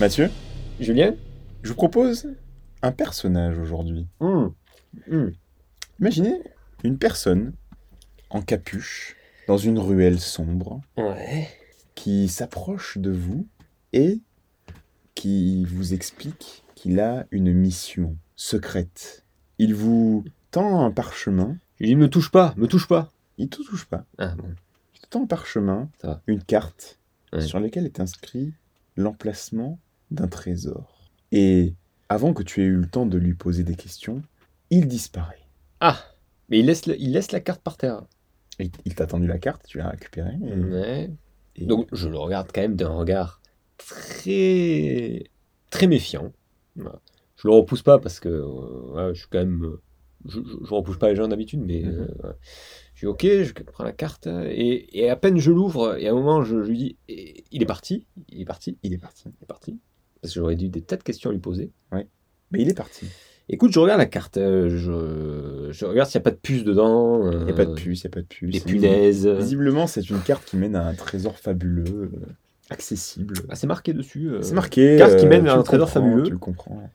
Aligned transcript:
Mathieu, 0.00 0.30
Julien 0.80 1.14
je 1.62 1.70
vous 1.70 1.74
propose 1.74 2.28
un 2.82 2.92
personnage 2.92 3.58
aujourd'hui. 3.58 4.06
Hum, 4.20 4.52
hum. 5.10 5.32
Imaginez 6.00 6.40
une 6.84 6.98
personne 6.98 7.52
en 8.30 8.42
capuche 8.42 9.16
dans 9.48 9.56
une 9.56 9.78
ruelle 9.78 10.20
sombre 10.20 10.80
Ouais. 10.96 11.48
qui 11.94 12.28
s'approche 12.28 12.98
de 12.98 13.10
vous 13.10 13.46
et 13.92 14.20
qui 15.14 15.64
vous 15.64 15.94
explique 15.94 16.62
qu'il 16.74 17.00
a 17.00 17.26
une 17.30 17.52
mission 17.52 18.16
secrète. 18.36 19.24
Il 19.58 19.74
vous 19.74 20.24
tend 20.50 20.84
un 20.84 20.90
parchemin. 20.90 21.56
Je 21.76 21.84
lui 21.84 21.90
dis, 21.90 21.96
me 21.96 22.08
touche 22.10 22.30
pas, 22.30 22.54
me 22.56 22.66
touche 22.66 22.88
pas. 22.88 23.10
Il 23.38 23.48
te 23.48 23.62
touche 23.62 23.86
pas. 23.86 24.04
Ah 24.18 24.34
bon. 24.36 24.48
Il 24.94 25.00
te 25.00 25.06
tend 25.08 25.22
un 25.22 25.26
parchemin, 25.26 25.88
une 26.26 26.42
carte 26.42 26.98
Ouais. 27.32 27.42
sur 27.42 27.60
laquelle 27.60 27.84
est 27.84 28.00
inscrit 28.00 28.54
l'emplacement 28.96 29.78
d'un 30.10 30.28
trésor. 30.28 31.10
Et 31.30 31.74
avant 32.08 32.32
que 32.32 32.42
tu 32.42 32.62
aies 32.62 32.66
eu 32.66 32.76
le 32.76 32.86
temps 32.88 33.04
de 33.04 33.18
lui 33.18 33.34
poser 33.34 33.64
des 33.64 33.74
questions, 33.76 34.22
il 34.70 34.88
disparaît. 34.88 35.44
Ah 35.80 35.98
Mais 36.48 36.60
il 36.60 36.66
laisse, 36.66 36.86
le- 36.86 36.98
il 36.98 37.12
laisse 37.12 37.30
la 37.32 37.40
carte 37.40 37.60
par 37.60 37.76
terre. 37.76 38.02
Il, 38.58 38.70
il 38.86 38.94
t'a 38.94 39.06
tendu 39.06 39.26
la 39.26 39.38
carte, 39.38 39.62
tu 39.66 39.76
l'as 39.78 39.90
récupérée. 39.90 40.36
et- 40.42 40.54
Ouais. 40.54 41.10
et- 41.56 41.66
Donc 41.66 41.86
je 41.92 42.08
le 42.08 42.16
regarde 42.18 42.50
quand 42.52 42.62
même 42.62 42.76
d'un 42.76 42.88
regard 42.88 43.42
très 43.76 45.24
très 45.70 45.86
méfiant. 45.86 46.32
Je 46.76 46.82
le 47.46 47.50
repousse 47.50 47.82
pas 47.82 47.98
parce 47.98 48.20
que 48.20 48.28
euh, 48.28 48.92
ouais, 49.08 49.14
je 49.14 49.20
suis 49.20 49.28
quand 49.30 49.38
même 49.38 49.64
euh, 49.64 49.80
je, 50.26 50.40
je 50.64 50.74
repousse 50.74 50.98
pas 50.98 51.08
les 51.10 51.16
gens 51.16 51.28
d'habitude, 51.28 51.60
mais 51.64 51.82
Mhm. 51.82 51.90
euh, 52.24 52.28
ouais. 52.28 52.34
je 52.94 53.00
dis 53.00 53.06
ok, 53.06 53.22
je 53.24 53.52
prends 53.72 53.84
la 53.84 53.92
carte 53.92 54.26
et, 54.26 54.98
et 54.98 55.10
à 55.10 55.16
peine 55.16 55.38
je 55.38 55.50
l'ouvre 55.52 55.96
et 55.98 56.08
à 56.08 56.12
un 56.12 56.14
moment 56.14 56.42
je, 56.42 56.62
je 56.62 56.68
lui 56.70 56.78
dis 56.78 56.96
et- 57.08 57.44
il 57.52 57.62
est 57.62 57.66
parti, 57.66 58.06
il 58.28 58.40
est 58.40 58.44
parti, 58.44 58.76
il 58.82 58.92
est 58.92 58.98
parti. 58.98 59.24
il 59.28 59.44
est 59.44 59.46
parti 59.46 59.78
parce 60.20 60.34
que 60.34 60.40
j'aurais 60.40 60.56
dû 60.56 60.68
des 60.68 60.82
tas 60.82 60.96
de 60.96 61.02
questions 61.02 61.30
à 61.30 61.32
lui 61.32 61.38
poser. 61.40 61.70
Mais 61.92 62.62
il 62.62 62.68
est 62.70 62.74
parti. 62.74 63.06
Écoute, 63.50 63.72
je 63.72 63.78
regarde 63.78 63.98
la 63.98 64.06
carte, 64.06 64.36
euh, 64.38 64.68
je, 64.70 65.70
je 65.72 65.84
regarde 65.84 66.08
s'il 66.08 66.18
n'y 66.18 66.22
a 66.22 66.24
pas 66.24 66.30
de 66.30 66.36
puce 66.36 66.64
dedans. 66.64 67.30
Il 67.30 67.44
n'y 67.44 67.50
a 67.50 67.54
pas 67.54 67.66
de 67.66 67.74
puce, 67.74 68.02
il 68.02 68.06
n'y 68.06 68.10
a 68.10 68.14
pas 68.14 68.20
de 68.22 68.26
puce. 68.26 68.52
Des 68.52 68.60
punaises. 68.60 69.26
Visiblement, 69.26 69.86
c'est 69.86 70.08
une 70.10 70.20
carte 70.20 70.44
qui 70.46 70.56
mène 70.56 70.74
à 70.74 70.86
un 70.86 70.94
trésor 70.94 71.38
fabuleux, 71.38 72.10
euh, 72.14 72.26
accessible. 72.70 73.34
Ah, 73.48 73.54
c'est 73.54 73.66
marqué 73.66 73.92
dessus. 73.92 74.28
euh, 74.30 74.42
C'est 74.42 74.54
marqué. 74.54 74.96
carte 74.98 75.16
qui 75.18 75.26
euh, 75.26 75.28
mène 75.28 75.44
le 75.44 75.50
un 75.50 75.62
trésor 75.62 75.88
fabuleux. 75.90 76.22
Tu 76.24 76.32
le 76.32 76.38
comprends. 76.38 76.90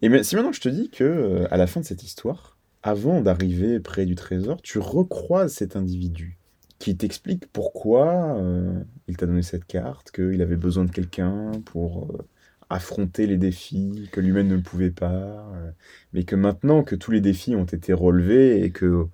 Et 0.00 0.22
si 0.22 0.36
maintenant 0.36 0.52
je 0.52 0.60
te 0.60 0.68
dis 0.68 0.90
que 0.90 1.04
euh, 1.04 1.46
à 1.52 1.56
la 1.56 1.66
fin 1.66 1.80
de 1.80 1.84
cette 1.84 2.02
histoire, 2.02 2.56
avant 2.82 3.20
d'arriver 3.20 3.80
près 3.80 4.06
du 4.06 4.14
trésor, 4.14 4.62
tu 4.62 4.78
recroises 4.78 5.52
cet 5.52 5.76
individu 5.76 6.38
qui 6.78 6.96
t'explique 6.96 7.46
pourquoi 7.52 8.36
euh, 8.38 8.80
il 9.08 9.16
t'a 9.16 9.26
donné 9.26 9.42
cette 9.42 9.64
carte, 9.64 10.12
qu'il 10.12 10.40
avait 10.40 10.56
besoin 10.56 10.84
de 10.84 10.92
quelqu'un 10.92 11.50
pour 11.64 12.04
euh, 12.04 12.18
affronter 12.70 13.26
les 13.26 13.36
défis 13.36 14.08
que 14.12 14.20
lui-même 14.20 14.46
ne 14.46 14.58
pouvait 14.58 14.92
pas, 14.92 15.44
mais 16.12 16.22
que 16.22 16.36
maintenant 16.36 16.84
que 16.84 16.94
tous 16.94 17.10
les 17.10 17.20
défis 17.20 17.56
ont 17.56 17.64
été 17.64 17.92
relevés 17.92 18.62
et 18.62 18.70
que 18.70 19.06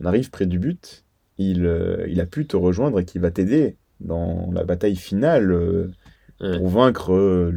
on 0.00 0.06
arrive 0.06 0.30
près 0.30 0.46
du 0.46 0.58
but, 0.58 1.04
il, 1.36 1.66
a 1.66 2.26
pu 2.26 2.46
te 2.46 2.56
rejoindre 2.56 3.00
et 3.00 3.04
qu'il 3.04 3.20
va 3.20 3.30
t'aider 3.30 3.76
dans 3.98 4.50
la 4.52 4.64
bataille 4.64 4.96
finale 4.96 5.92
Ouais. 6.40 6.56
pour 6.58 6.68
vaincre 6.68 7.12
euh, 7.12 7.50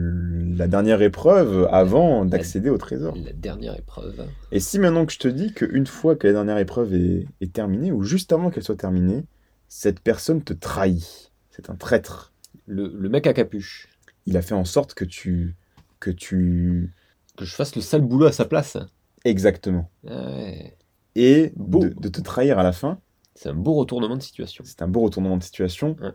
la 0.57 0.67
dernière 0.67 1.01
épreuve 1.01 1.67
avant 1.71 2.25
d'accéder 2.25 2.69
au 2.69 2.77
trésor. 2.77 3.15
La 3.15 3.31
dernière 3.31 3.77
épreuve. 3.79 4.25
Et 4.51 4.59
si 4.59 4.77
maintenant 4.77 5.05
que 5.05 5.13
je 5.13 5.19
te 5.19 5.27
dis 5.29 5.53
qu'une 5.53 5.87
fois 5.87 6.15
que 6.17 6.27
la 6.27 6.33
dernière 6.33 6.57
épreuve 6.57 6.93
est, 6.93 7.25
est 7.39 7.53
terminée, 7.53 7.91
ou 7.93 8.03
juste 8.03 8.33
avant 8.33 8.49
qu'elle 8.49 8.63
soit 8.63 8.75
terminée, 8.75 9.23
cette 9.69 10.01
personne 10.01 10.43
te 10.43 10.51
trahit, 10.53 11.31
c'est 11.49 11.69
un 11.69 11.75
traître, 11.75 12.33
Le, 12.67 12.87
le 12.93 13.09
mec 13.09 13.25
à 13.25 13.33
capuche. 13.33 13.87
il 14.25 14.35
a 14.37 14.41
fait 14.41 14.55
en 14.55 14.65
sorte 14.65 14.93
que 14.95 15.05
tu... 15.05 15.55
que 15.99 16.11
tu... 16.11 16.91
Que 17.37 17.45
je 17.45 17.55
fasse 17.55 17.75
le 17.75 17.81
sale 17.81 18.01
boulot 18.01 18.25
à 18.27 18.31
sa 18.31 18.45
place. 18.45 18.77
Exactement. 19.25 19.89
Ouais. 20.03 20.75
Et 21.15 21.53
de, 21.55 21.89
de 21.89 22.09
te 22.09 22.21
trahir 22.21 22.59
à 22.59 22.63
la 22.63 22.73
fin, 22.73 22.99
C'est 23.35 23.49
un 23.49 23.53
beau 23.55 23.73
retournement 23.75 24.17
de 24.17 24.21
situation. 24.21 24.63
c'est 24.67 24.81
un 24.81 24.87
beau 24.87 25.01
retournement 25.01 25.37
de 25.37 25.43
situation 25.43 25.95
Ouais. 26.01 26.11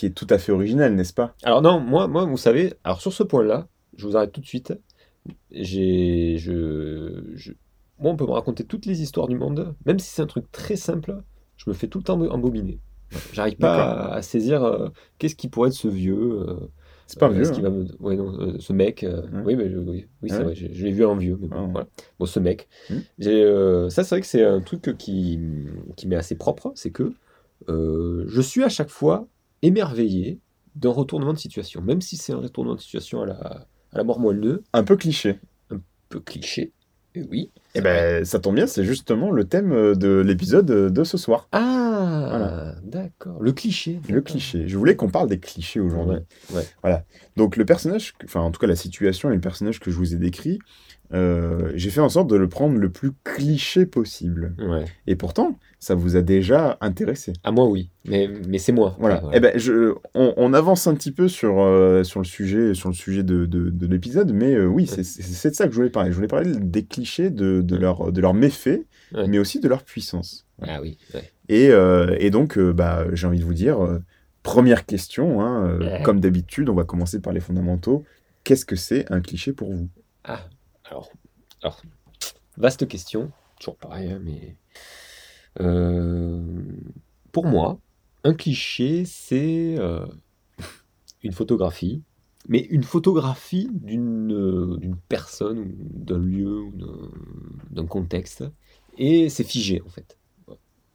Qui 0.00 0.06
est 0.06 0.10
tout 0.16 0.26
à 0.30 0.38
fait 0.38 0.50
original, 0.50 0.94
n'est-ce 0.94 1.12
pas? 1.12 1.34
Alors 1.42 1.60
non, 1.60 1.78
moi, 1.78 2.08
moi, 2.08 2.24
vous 2.24 2.38
savez, 2.38 2.72
alors 2.84 3.02
sur 3.02 3.12
ce 3.12 3.22
point-là, 3.22 3.68
je 3.98 4.06
vous 4.06 4.16
arrête 4.16 4.32
tout 4.32 4.40
de 4.40 4.46
suite. 4.46 4.72
J'ai, 5.50 6.38
je, 6.38 7.22
je- 7.34 7.52
moi, 7.98 8.10
on 8.12 8.16
peut 8.16 8.24
me 8.24 8.30
raconter 8.30 8.64
toutes 8.64 8.86
les 8.86 9.02
histoires 9.02 9.28
du 9.28 9.36
monde, 9.36 9.74
même 9.84 9.98
si 9.98 10.08
c'est 10.10 10.22
un 10.22 10.26
truc 10.26 10.50
très 10.52 10.76
simple, 10.76 11.18
je 11.58 11.68
me 11.68 11.74
fais 11.74 11.86
tout 11.86 11.98
le 11.98 12.04
temps 12.04 12.18
embobiner. 12.18 12.78
J'arrive 13.34 13.56
pas 13.56 14.06
à, 14.06 14.14
à 14.14 14.22
saisir 14.22 14.64
euh, 14.64 14.88
qu'est-ce 15.18 15.36
qui 15.36 15.48
pourrait 15.48 15.68
être 15.68 15.74
ce 15.74 15.88
vieux. 15.88 16.16
euh, 16.48 16.56
C'est 17.06 17.18
pas 17.20 17.28
euh, 17.28 17.34
vieux. 17.34 17.44
ce 17.44 17.52
hein. 17.52 17.60
va 17.60 17.68
me- 17.68 17.86
ouais, 18.00 18.16
non, 18.16 18.58
ce 18.58 18.72
mec. 18.72 19.04
euh, 19.04 19.20
Ouais. 19.20 19.42
Oui, 19.44 19.56
mais 19.56 19.68
je- 19.68 19.76
oui, 19.76 20.06
oui, 20.22 20.30
c'est 20.30 20.38
Ouais. 20.38 20.44
vrai, 20.44 20.54
je, 20.54 20.66
je 20.72 20.82
l'ai 20.86 20.92
vu 20.92 21.04
en 21.04 21.14
vieux. 21.16 21.36
Mais 21.38 21.48
bon, 21.48 21.56
Ah 21.58 21.68
voilà. 21.72 21.88
Bon, 22.18 22.24
ce 22.24 22.40
mec. 22.40 22.68
J'ai, 23.18 23.44
ça, 23.90 24.02
c'est 24.02 24.14
vrai 24.14 24.20
que 24.22 24.26
c'est 24.26 24.44
un 24.46 24.60
truc 24.62 24.96
qui, 24.96 25.38
qui 25.96 26.08
m'est 26.08 26.16
assez 26.16 26.36
propre, 26.36 26.72
c'est 26.74 26.90
que 26.90 27.12
je 27.68 28.40
suis 28.40 28.64
à 28.64 28.70
chaque 28.70 28.88
fois 28.88 29.28
émerveillé 29.62 30.38
d'un 30.76 30.90
retournement 30.90 31.32
de 31.32 31.38
situation, 31.38 31.80
même 31.82 32.00
si 32.00 32.16
c'est 32.16 32.32
un 32.32 32.38
retournement 32.38 32.76
de 32.76 32.80
situation 32.80 33.22
à 33.22 33.26
la, 33.26 33.34
à 33.92 33.98
la 33.98 34.04
mort 34.04 34.20
moelle 34.20 34.40
2, 34.40 34.62
Un 34.72 34.84
peu 34.84 34.96
cliché. 34.96 35.38
un 35.70 35.80
peu 36.08 36.20
cliché. 36.20 36.72
Et 37.16 37.22
oui. 37.28 37.50
Eh 37.54 37.58
c'est 37.74 37.80
vrai. 37.80 38.18
ben, 38.20 38.24
ça 38.24 38.38
tombe 38.38 38.54
bien, 38.54 38.68
c'est 38.68 38.84
justement 38.84 39.32
le 39.32 39.42
thème 39.44 39.72
euh, 39.72 39.94
de 39.96 40.20
l'épisode 40.20 40.66
de 40.66 41.04
ce 41.04 41.18
soir. 41.18 41.48
Ah, 41.50 42.26
Voilà. 42.30 42.74
d'accord. 42.84 43.42
Le 43.42 43.50
cliché. 43.50 43.98
Le 44.08 44.20
cliché. 44.20 44.68
Je 44.68 44.78
voulais 44.78 44.94
qu'on 44.94 45.08
parle 45.10 45.28
des 45.28 45.40
clichés 45.40 45.80
aujourd'hui. 45.80 46.18
Ouais, 46.50 46.56
ouais. 46.58 46.64
Voilà. 46.82 47.04
Donc 47.36 47.56
le 47.56 47.64
personnage, 47.64 48.14
enfin 48.24 48.40
en 48.42 48.52
tout 48.52 48.60
cas 48.60 48.68
la 48.68 48.76
situation 48.76 49.28
et 49.30 49.34
le 49.34 49.40
personnage 49.40 49.80
que 49.80 49.90
je 49.90 49.96
vous 49.96 50.14
ai 50.14 50.18
décrit, 50.18 50.60
euh, 51.12 51.72
j'ai 51.74 51.90
fait 51.90 52.00
en 52.00 52.08
sorte 52.08 52.28
de 52.30 52.36
le 52.36 52.48
prendre 52.48 52.76
le 52.78 52.90
plus 52.90 53.10
cliché 53.24 53.86
possible. 53.86 54.54
Ouais. 54.60 54.84
Et 55.08 55.16
pourtant, 55.16 55.58
ça 55.82 55.94
vous 55.94 56.14
a 56.16 56.20
déjà 56.22 56.76
intéressé. 56.82 57.32
À 57.42 57.50
moi, 57.50 57.66
oui. 57.66 57.90
Mais, 58.04 58.28
mais 58.46 58.58
c'est 58.58 58.70
moi. 58.72 58.94
Voilà. 59.00 59.24
Ouais, 59.24 59.32
Eh 59.34 59.40
ben, 59.40 59.58
je, 59.58 59.94
on, 60.14 60.34
on 60.36 60.52
avance 60.52 60.86
un 60.86 60.94
petit 60.94 61.10
peu 61.10 61.26
sur, 61.26 61.58
euh, 61.60 62.04
sur 62.04 62.20
le 62.20 62.26
sujet, 62.26 62.74
sur 62.74 62.90
le 62.90 62.94
sujet 62.94 63.22
de, 63.22 63.46
de, 63.46 63.70
de 63.70 63.86
l'épisode, 63.86 64.32
mais 64.32 64.54
euh, 64.54 64.66
oui, 64.66 64.86
c'est 64.86 65.00
de 65.50 65.54
ça 65.54 65.64
que 65.66 65.70
je 65.72 65.76
voulais 65.76 65.90
parler. 65.90 66.10
Je 66.10 66.16
voulais 66.16 66.28
parler 66.28 66.52
des 66.54 66.84
clichés, 66.84 67.30
de, 67.30 67.62
de, 67.62 67.76
leur, 67.76 68.12
de 68.12 68.20
leurs 68.20 68.34
méfaits, 68.34 68.82
Ouais. 69.12 69.26
mais 69.26 69.40
aussi 69.40 69.58
de 69.58 69.66
leur 69.68 69.82
puissance. 69.82 70.46
Ah 70.62 70.80
oui. 70.80 70.96
ouais. 71.14 71.24
Et, 71.48 71.70
euh, 71.70 72.14
et 72.20 72.30
donc, 72.30 72.56
bah, 72.60 73.06
j'ai 73.12 73.26
envie 73.26 73.40
de 73.40 73.44
vous 73.44 73.54
dire, 73.54 73.78
première 74.44 74.86
question, 74.86 75.40
hein, 75.40 75.78
comme 76.04 76.20
d'habitude, 76.20 76.68
on 76.68 76.74
va 76.74 76.84
commencer 76.84 77.20
par 77.20 77.32
les 77.32 77.40
fondamentaux. 77.40 78.04
Qu'est-ce 78.44 78.64
que 78.64 78.76
c'est 78.76 79.10
un 79.10 79.20
cliché 79.20 79.52
pour 79.52 79.72
vous? 79.72 79.88
Ah, 80.22 80.40
alors, 80.88 81.10
alors, 81.62 81.82
vaste 82.56 82.86
question, 82.86 83.32
toujours 83.58 83.76
pareil, 83.76 84.12
hein, 84.12 84.20
mais 84.22 84.54
pour 85.56 87.46
moi, 87.46 87.78
un 88.24 88.34
cliché, 88.34 89.04
c'est 89.04 89.76
euh, 89.78 90.06
une 91.22 91.32
photographie, 91.32 92.02
mais 92.48 92.60
une 92.60 92.82
photographie 92.82 93.68
d'une 93.72 94.32
euh, 94.32 94.78
personne, 95.08 95.74
d'un 95.78 96.18
lieu, 96.18 96.64
d'un- 97.70 97.86
contexte, 97.86 98.44
et 98.98 99.28
c'est 99.28 99.44
figé 99.44 99.82
en 99.84 99.88
fait. 99.88 100.18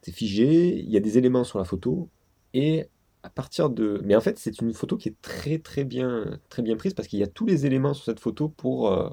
C'est 0.01 0.11
figé, 0.11 0.79
il 0.79 0.89
y 0.89 0.97
a 0.97 0.99
des 0.99 1.17
éléments 1.17 1.43
sur 1.43 1.57
la 1.57 1.65
photo, 1.65 2.09
et 2.53 2.87
à 3.23 3.29
partir 3.29 3.71
de... 3.71 4.01
Mais 4.05 4.15
en 4.15 4.21
fait, 4.21 4.37
c'est 4.37 4.61
une 4.61 4.71
photo 4.73 4.97
qui 4.97 5.09
est 5.09 5.21
très 5.21 5.57
très 5.57 5.83
bien, 5.83 6.39
très 6.49 6.61
bien 6.61 6.75
prise, 6.75 6.93
parce 6.93 7.07
qu'il 7.07 7.19
y 7.19 7.23
a 7.23 7.27
tous 7.27 7.45
les 7.45 7.65
éléments 7.65 7.93
sur 7.93 8.05
cette 8.05 8.19
photo 8.19 8.49
pour... 8.49 8.91
euh, 8.91 9.09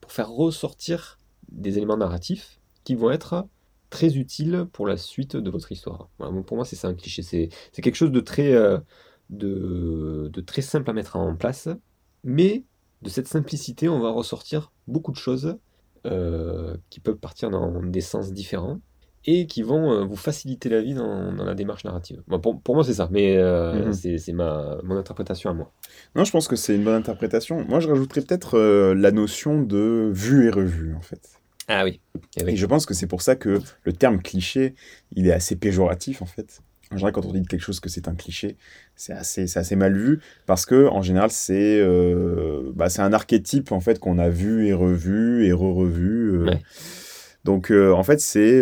pour 0.00 0.12
faire 0.12 0.30
ressortir 0.30 1.18
des 1.50 1.78
éléments 1.78 1.96
narratifs 1.96 2.60
qui 2.84 2.94
vont 2.94 3.10
être 3.10 3.46
très 3.90 4.16
utiles 4.16 4.66
pour 4.72 4.86
la 4.86 4.96
suite 4.96 5.36
de 5.36 5.50
votre 5.50 5.72
histoire. 5.72 6.08
Voilà, 6.18 6.42
pour 6.42 6.56
moi, 6.56 6.64
c'est 6.64 6.76
ça 6.76 6.88
un 6.88 6.94
cliché. 6.94 7.22
C'est 7.22 7.48
c'est 7.72 7.82
quelque 7.82 7.94
chose 7.96 8.12
de 8.12 8.20
très, 8.20 8.52
euh, 8.54 8.78
de, 9.30 10.30
de 10.32 10.40
très 10.40 10.62
simple 10.62 10.90
à 10.90 10.92
mettre 10.92 11.16
en 11.16 11.34
place, 11.36 11.68
mais 12.24 12.64
de 13.02 13.08
cette 13.08 13.28
simplicité, 13.28 13.88
on 13.88 14.00
va 14.00 14.10
ressortir 14.10 14.72
beaucoup 14.86 15.12
de 15.12 15.16
choses 15.16 15.56
euh, 16.06 16.76
qui 16.90 17.00
peuvent 17.00 17.16
partir 17.18 17.50
dans 17.50 17.82
des 17.82 18.00
sens 18.00 18.32
différents 18.32 18.80
et 19.28 19.46
qui 19.48 19.62
vont 19.62 19.90
euh, 19.92 20.04
vous 20.04 20.14
faciliter 20.16 20.68
la 20.68 20.80
vie 20.80 20.94
dans, 20.94 21.32
dans 21.32 21.44
la 21.44 21.54
démarche 21.54 21.84
narrative. 21.84 22.22
Bon, 22.28 22.38
pour, 22.38 22.60
pour 22.60 22.74
moi, 22.76 22.84
c'est 22.84 22.94
ça, 22.94 23.08
mais 23.10 23.36
Mhm. 23.36 23.92
c'est 23.92 24.18
c'est 24.18 24.32
ma, 24.32 24.78
mon 24.84 24.96
interprétation 24.96 25.50
à 25.50 25.54
moi. 25.54 25.72
Non, 26.14 26.24
je 26.24 26.30
pense 26.30 26.46
que 26.48 26.56
c'est 26.56 26.76
une 26.76 26.84
bonne 26.84 26.94
interprétation. 26.94 27.64
Moi, 27.68 27.80
je 27.80 27.88
rajouterais 27.88 28.22
peut-être 28.22 28.58
la 28.94 29.10
notion 29.10 29.62
de 29.62 30.10
vue 30.14 30.46
et 30.46 30.50
revue, 30.50 30.94
en 30.94 31.00
fait. 31.02 31.40
Ah 31.68 31.84
oui. 31.84 32.00
Eh 32.38 32.44
oui. 32.44 32.52
Et 32.52 32.56
je 32.56 32.66
pense 32.66 32.86
que 32.86 32.94
c'est 32.94 33.06
pour 33.06 33.22
ça 33.22 33.36
que 33.36 33.60
le 33.84 33.92
terme 33.92 34.20
cliché, 34.22 34.74
il 35.14 35.26
est 35.26 35.32
assez 35.32 35.56
péjoratif, 35.56 36.22
en 36.22 36.26
fait. 36.26 36.60
En 36.92 36.96
général, 36.96 37.12
quand 37.12 37.26
on 37.26 37.32
dit 37.32 37.40
de 37.40 37.48
quelque 37.48 37.62
chose 37.62 37.80
que 37.80 37.88
c'est 37.88 38.06
un 38.06 38.14
cliché, 38.14 38.56
c'est 38.94 39.12
assez, 39.12 39.48
c'est 39.48 39.58
assez 39.58 39.74
mal 39.74 39.96
vu, 39.96 40.20
parce 40.46 40.66
que 40.66 40.86
en 40.86 41.02
général, 41.02 41.30
c'est 41.32 41.80
euh, 41.80 42.70
bah, 42.76 42.88
c'est 42.88 43.02
un 43.02 43.12
archétype, 43.12 43.72
en 43.72 43.80
fait, 43.80 43.98
qu'on 43.98 44.18
a 44.18 44.28
vu 44.28 44.66
et 44.68 44.72
revu 44.72 45.44
et 45.46 45.52
re-revu. 45.52 46.30
euh, 46.36 46.44
Ouais. 46.44 46.62
Donc, 47.44 47.70
euh, 47.70 47.92
en 47.92 48.02
fait, 48.02 48.20
c'est 48.20 48.60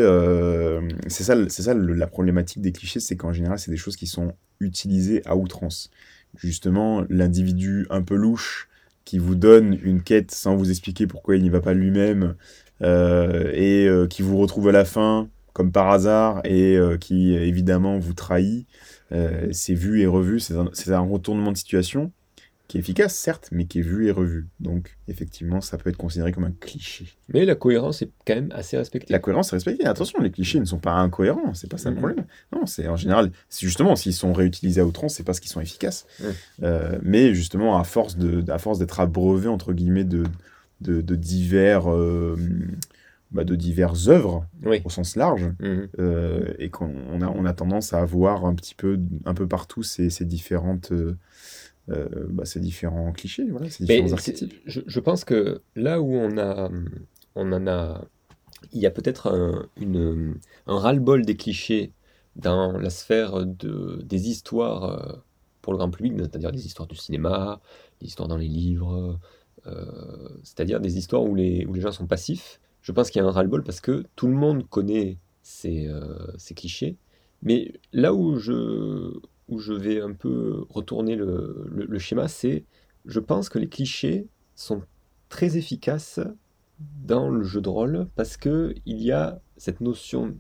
c'est 1.09 1.25
ça, 1.25 1.35
c'est 1.49 1.63
ça 1.63 1.75
le- 1.75 1.95
la 1.95 2.07
problématique 2.07 2.61
des 2.63 2.73
clichés, 2.73 3.01
c'est 3.01 3.17
qu'en 3.17 3.33
général, 3.33 3.59
c'est 3.59 3.71
des 3.71 3.77
choses 3.77 3.97
qui 3.97 4.07
sont 4.07 4.33
utilisées 4.61 5.23
à 5.27 5.37
outrance. 5.37 5.91
Justement, 6.37 7.05
l'individu 7.09 7.87
un 7.91 8.03
peu 8.03 8.15
louche 8.15 8.69
qui 9.05 9.19
vous 9.19 9.35
donne 9.35 9.79
une 9.83 10.03
quête 10.03 10.31
sans 10.31 10.57
vous 10.57 10.71
expliquer 10.71 11.07
pourquoi 11.07 11.37
il 11.37 11.43
n'y 11.43 11.51
va 11.51 11.61
pas 11.61 11.75
lui-même 11.75 12.35
et 12.81 13.87
euh, 13.87 14.07
qui 14.07 14.23
vous 14.23 14.37
retrouve 14.39 14.69
à 14.69 14.73
la 14.73 14.85
fin 14.85 15.29
comme 15.53 15.71
par 15.71 15.91
hasard 15.91 16.41
et 16.45 16.77
euh, 16.77 16.97
qui 16.99 17.33
évidemment 17.35 17.99
vous 17.99 18.13
trahit, 18.13 18.67
euh, 19.13 19.49
c'est 19.53 19.75
vu 19.75 20.01
et 20.01 20.07
revu, 20.07 20.41
c'est 20.41 20.55
un, 20.93 21.01
retournement 21.01 21.53
de 21.53 21.57
situation 21.57 22.13
qui 22.67 22.79
est 22.79 22.81
efficace, 22.81 23.15
certes, 23.15 23.51
mais 23.53 23.67
qui 23.67 23.81
est 23.81 23.83
vu 23.83 24.09
et 24.09 24.11
revu. 24.11 24.49
Donc, 24.59 24.97
effectivement, 25.07 25.61
ça 25.61 25.77
peut 25.77 25.91
être 25.91 25.99
considéré 25.99 26.33
comme 26.33 26.45
un 26.45 26.55
cliché. 26.59 27.05
Mais 27.29 27.45
la 27.45 27.55
cohérence 27.55 28.01
est 28.01 28.11
quand 28.27 28.35
même 28.35 28.51
assez 28.53 28.79
respectée. 28.79 29.13
La 29.13 29.19
cohérence 29.19 29.53
est 29.53 29.57
respectée. 29.57 29.85
Attention, 29.85 30.19
les 30.21 30.31
clichés 30.31 30.59
ne 30.61 30.65
sont 30.65 30.79
pas 30.79 30.93
incohérents, 30.93 31.53
c'est 31.53 31.71
pas 31.71 31.77
ça 31.77 31.91
le 31.91 31.97
Mhm. 31.97 32.03
problème. 32.03 32.27
Non, 32.53 32.65
c'est 32.65 32.89
en 32.89 32.97
général, 32.97 33.31
justement, 33.57 33.95
s'ils 33.97 34.15
sont 34.15 34.33
réutilisés 34.33 34.81
à 34.81 34.87
outrance, 34.87 35.15
c'est 35.15 35.25
parce 35.25 35.41
qu'ils 35.41 35.51
sont 35.51 35.61
efficaces. 35.61 36.07
Euh, 36.63 36.99
mais 37.03 37.35
justement, 37.35 37.79
à 37.79 37.85
force 37.85 38.17
d'être 38.17 38.99
abreuvé 38.99 39.47
entre 39.47 39.75
guillemets 39.75 40.05
de, 40.05 40.25
de, 40.81 41.01
de 41.01 41.15
divers, 41.17 41.91
euh, 41.93 42.37
bah, 43.31 43.45
de 43.45 43.55
diverses 43.57 44.09
œuvres 44.09 44.47
Oui. 44.65 44.83
au 44.85 44.91
sens 44.91 45.17
large, 45.17 45.51
Mhm. 45.61 45.89
euh, 45.99 46.55
et 46.59 46.71
qu'on 46.71 46.93
on 47.13 47.21
a, 47.21 47.29
on 47.29 47.45
a 47.45 47.53
tendance 47.53 47.93
à 47.93 48.01
avoir 48.01 48.45
un 48.47 48.55
petit 48.55 48.75
peu, 48.75 48.99
un 49.25 49.35
peu 49.35 49.47
partout 49.49 49.83
ces, 49.83 50.11
ces 50.11 50.25
différentes, 50.25 50.93
euh, 50.93 51.15
bah, 52.31 52.45
ces 52.45 52.61
différents 52.61 53.13
clichés, 53.13 53.45
voilà, 53.51 53.69
ces 53.71 53.85
différents 53.85 54.13
archétypes. 54.13 54.55
je, 54.67 54.81
je 54.87 55.01
pense 55.01 55.25
que 55.25 55.63
là 55.77 56.01
où 56.01 56.15
on 56.15 56.39
a, 56.39 56.71
on 57.35 57.53
en 57.53 57.67
a, 57.67 58.05
il 58.73 58.81
y 58.81 58.87
a 58.87 58.91
peut-être 58.91 59.29
un, 59.33 59.69
une- 59.81 60.37
un 60.67 60.79
ras-le-bol 60.79 61.25
des 61.25 61.37
clichés 61.37 61.93
dans 62.37 62.73
la 62.79 62.91
sphère 62.91 63.45
de, 63.47 64.01
des 64.03 64.29
histoires 64.29 65.23
pour 65.63 65.73
le 65.73 65.79
grand 65.79 65.91
public, 65.91 66.15
c'est-à-dire 66.19 66.53
des 66.53 66.67
histoires 66.67 66.89
du 66.89 66.97
cinéma, 66.97 67.61
des 68.01 68.07
histoires 68.09 68.29
dans 68.29 68.37
les 68.37 68.49
livres, 68.49 69.19
c'est-à-dire 70.43 70.81
des 70.81 70.99
histoires 70.99 71.23
où 71.23 71.35
les, 71.35 71.67
gens 71.75 71.93
sont 71.93 72.07
passifs. 72.07 72.61
Je 72.83 72.93
pense 72.93 73.11
qu'il 73.11 73.21
y 73.21 73.25
a 73.25 73.29
un 73.29 73.31
ras-le-bol 73.31 73.63
parce 73.63 73.81
que 73.81 74.05
tout 74.15 74.27
le 74.27 74.35
monde 74.35 74.69
connaît 74.69 75.19
ces, 75.43 75.87
euh, 75.89 76.33
clichés. 76.55 76.97
Mais 77.43 77.73
là 77.93 78.15
où 78.15 78.37
je, 78.37 79.73
vais 79.73 80.01
un 80.01 80.13
peu 80.13 80.65
retourner 80.69 81.17
le, 81.17 81.99
schéma, 81.99 82.29
c'est 82.29 82.65
je 83.07 83.21
pense 83.21 83.49
que 83.49 83.59
les 83.59 83.69
clichés 83.69 84.27
sont 84.55 84.83
très 85.29 85.57
efficaces 85.57 86.21
dans 87.07 87.29
le 87.29 87.43
jeu 87.43 87.61
de 87.61 87.69
rôle 87.69 88.09
parce 88.17 88.37
que 88.37 88.75
il 88.87 89.01
y 89.03 89.13
a 89.13 89.41
cette 89.57 89.81
notion 89.81 90.37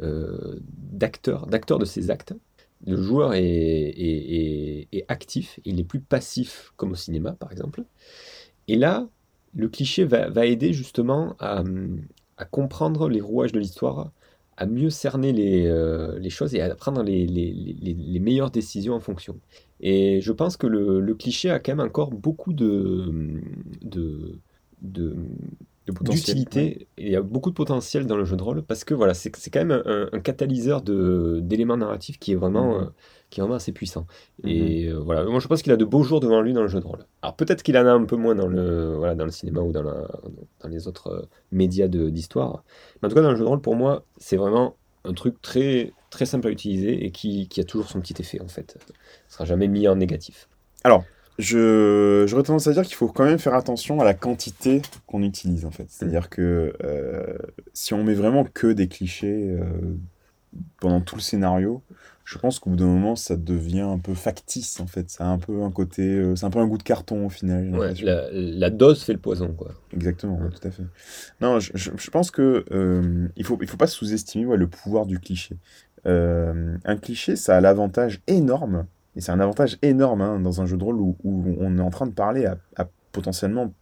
euh, 0.00 0.58
d'acteur, 0.92 1.46
d'acteur 1.46 1.78
de 1.78 1.84
ses 1.84 2.10
actes. 2.10 2.34
Le 2.86 3.00
joueur 3.00 3.34
est, 3.34 3.42
est- 3.44 3.94
est- 4.00 4.88
est 4.92 5.04
actif, 5.08 5.60
il 5.64 5.76
n'est 5.76 5.84
plus 5.84 6.00
passif 6.00 6.72
comme 6.76 6.92
au 6.92 6.94
cinéma 6.96 7.32
par 7.32 7.52
exemple. 7.52 7.84
Et 8.68 8.76
là, 8.76 9.08
le 9.54 9.68
cliché 9.68 10.04
va, 10.04 10.30
va 10.30 10.46
aider 10.46 10.72
justement 10.72 11.36
à, 11.40 11.62
à 12.36 12.44
comprendre 12.44 13.08
les 13.08 13.20
rouages 13.20 13.52
de 13.52 13.60
l'histoire, 13.60 14.12
à 14.56 14.66
mieux 14.66 14.90
cerner 14.90 15.32
les, 15.32 15.66
euh, 15.66 16.18
les 16.18 16.30
choses 16.30 16.54
et 16.54 16.60
à 16.60 16.74
prendre 16.74 17.02
les, 17.02 17.26
les- 17.26 17.52
les- 17.52 18.20
meilleures 18.20 18.50
décisions 18.50 18.94
en 18.94 19.00
fonction. 19.00 19.40
Et 19.80 20.20
je 20.20 20.32
pense 20.32 20.56
que 20.56 20.66
le, 20.66 21.00
le 21.00 21.14
cliché 21.14 21.50
a 21.50 21.58
quand 21.60 21.74
même 21.76 21.86
encore 21.86 22.10
beaucoup 22.10 22.52
de, 22.52 23.40
de, 23.82 24.38
de- 24.82 25.16
d'utilité. 26.00 26.88
Il 26.98 27.08
y 27.08 27.16
a 27.16 27.22
beaucoup 27.22 27.50
de 27.50 27.54
potentiel 27.54 28.06
dans 28.06 28.16
le 28.16 28.24
jeu 28.24 28.36
de 28.36 28.42
rôle 28.42 28.62
parce 28.62 28.84
que 28.84 28.94
voilà, 28.94 29.14
c'est 29.14 29.34
c'est 29.36 29.50
quand 29.50 29.64
même 29.64 29.82
un, 29.86 30.08
un 30.12 30.20
catalyseur 30.20 30.82
de, 30.82 31.40
d'éléments 31.42 31.76
narratifs 31.76 32.18
qui 32.18 32.32
est 32.32 32.34
vraiment, 32.36 32.78
Mhm. 32.78 32.82
euh, 32.82 32.86
qui 33.30 33.40
est 33.40 33.42
vraiment 33.42 33.56
assez 33.56 33.72
puissant. 33.72 34.06
Et 34.44 34.88
euh, 34.88 34.98
voilà, 35.00 35.24
moi 35.24 35.40
je 35.40 35.48
pense 35.48 35.62
qu'il 35.62 35.72
a 35.72 35.76
de 35.76 35.84
beaux 35.84 36.02
jours 36.02 36.20
devant 36.20 36.40
lui 36.40 36.52
dans 36.52 36.62
le 36.62 36.68
jeu 36.68 36.80
de 36.80 36.86
rôle. 36.86 37.06
Alors 37.22 37.36
peut-être 37.36 37.62
qu'il 37.62 37.76
en 37.78 37.86
a 37.86 37.92
un 37.92 38.04
peu 38.04 38.16
moins 38.16 38.34
dans 38.34 38.48
le, 38.48 38.96
voilà, 38.96 39.14
dans 39.14 39.24
le 39.24 39.30
cinéma 39.30 39.60
ou 39.60 39.72
dans, 39.72 39.82
la- 39.82 40.08
dans 40.60 40.68
les 40.68 40.88
autres 40.88 41.08
euh, 41.08 41.22
médias 41.50 41.88
de- 41.88 42.10
d'histoire. 42.10 42.64
Mais 43.00 43.06
en 43.06 43.08
tout 43.10 43.14
cas, 43.16 43.22
dans 43.22 43.30
le 43.30 43.36
jeu 43.36 43.44
de 43.44 43.48
rôle, 43.48 43.60
pour 43.60 43.76
moi, 43.76 44.04
c'est 44.18 44.36
vraiment 44.36 44.76
un 45.04 45.12
truc 45.14 45.40
très, 45.42 45.94
très 46.10 46.26
simple 46.26 46.46
à 46.48 46.50
utiliser 46.50 47.04
et 47.04 47.10
qui, 47.10 47.48
qui 47.48 47.60
a 47.60 47.64
toujours 47.64 47.88
son 47.88 48.00
petit 48.00 48.14
effet 48.20 48.40
en 48.40 48.48
fait. 48.48 48.78
Ce 49.28 49.34
sera 49.34 49.44
jamais 49.44 49.68
mis 49.68 49.88
en 49.88 49.96
négatif. 49.96 50.48
Alors, 50.84 51.11
je, 51.38 52.24
j'aurais 52.26 52.42
tendance 52.42 52.66
à 52.66 52.72
dire 52.72 52.82
qu'il 52.84 52.94
faut 52.94 53.08
quand 53.08 53.24
même 53.24 53.38
faire 53.38 53.54
attention 53.54 54.00
à 54.00 54.04
la 54.04 54.14
quantité 54.14 54.82
qu'on 55.06 55.22
utilise, 55.22 55.64
en 55.64 55.70
fait. 55.70 55.86
C'est-à-dire 55.88 56.28
que 56.30 56.72
euh, 56.84 57.36
si 57.72 57.94
on 57.94 58.04
met 58.04 58.14
vraiment 58.14 58.44
que 58.44 58.72
des 58.72 58.88
clichés 58.88 59.56
euh, 59.58 59.64
pendant 60.80 61.00
tout 61.00 61.16
le 61.16 61.22
scénario, 61.22 61.82
je 62.24 62.38
pense 62.38 62.58
qu'au 62.58 62.70
bout 62.70 62.76
d'un 62.76 62.86
moment, 62.86 63.16
ça 63.16 63.36
devient 63.36 63.80
un 63.80 63.98
peu 63.98 64.14
factice, 64.14 64.78
en 64.80 64.86
fait. 64.86 65.10
Ça 65.10 65.24
a 65.24 65.28
un 65.28 65.38
peu 65.38 65.62
un 65.62 65.70
côté... 65.70 66.02
euh, 66.02 66.36
c'est 66.36 66.46
un 66.46 66.50
peu 66.50 66.60
un 66.60 66.66
goût 66.66 66.78
de 66.78 66.82
carton, 66.82 67.26
au 67.26 67.30
final. 67.30 67.74
Ouais, 67.74 67.94
la, 67.94 68.28
la 68.30 68.70
dose 68.70 69.02
fait 69.02 69.12
le 69.12 69.18
poison, 69.18 69.52
quoi. 69.52 69.72
Exactement, 69.92 70.38
ouais, 70.38 70.50
tout 70.50 70.66
à 70.68 70.70
fait. 70.70 70.84
Non, 71.40 71.58
je, 71.60 71.72
je- 71.74 71.90
je 71.96 72.10
pense 72.10 72.30
que 72.30 72.64
il 73.36 73.44
faut, 73.44 73.58
il 73.60 73.68
faut 73.68 73.76
pas 73.76 73.86
sous-estimer 73.86 74.46
ouais, 74.46 74.56
le 74.56 74.68
pouvoir 74.68 75.06
du 75.06 75.18
cliché. 75.18 75.56
Un 76.04 76.96
cliché, 77.00 77.36
ça 77.36 77.56
a 77.56 77.60
l'avantage 77.60 78.20
énorme, 78.26 78.86
et 79.16 79.20
c'est 79.20 79.32
un 79.32 79.40
avantage 79.40 79.78
énorme 79.82 80.20
hein, 80.22 80.40
dans 80.40 80.60
un 80.62 80.66
jeu 80.66 80.76
de 80.76 80.84
rôle 80.84 81.00
où, 81.00 81.16
où 81.24 81.56
on 81.60 81.76
est 81.78 81.82
en 81.82 81.90
train 81.90 82.06
de 82.06 82.12
parler 82.12 82.46
à, 82.46 82.56
à 82.76 82.88
potentiellement 83.12 83.72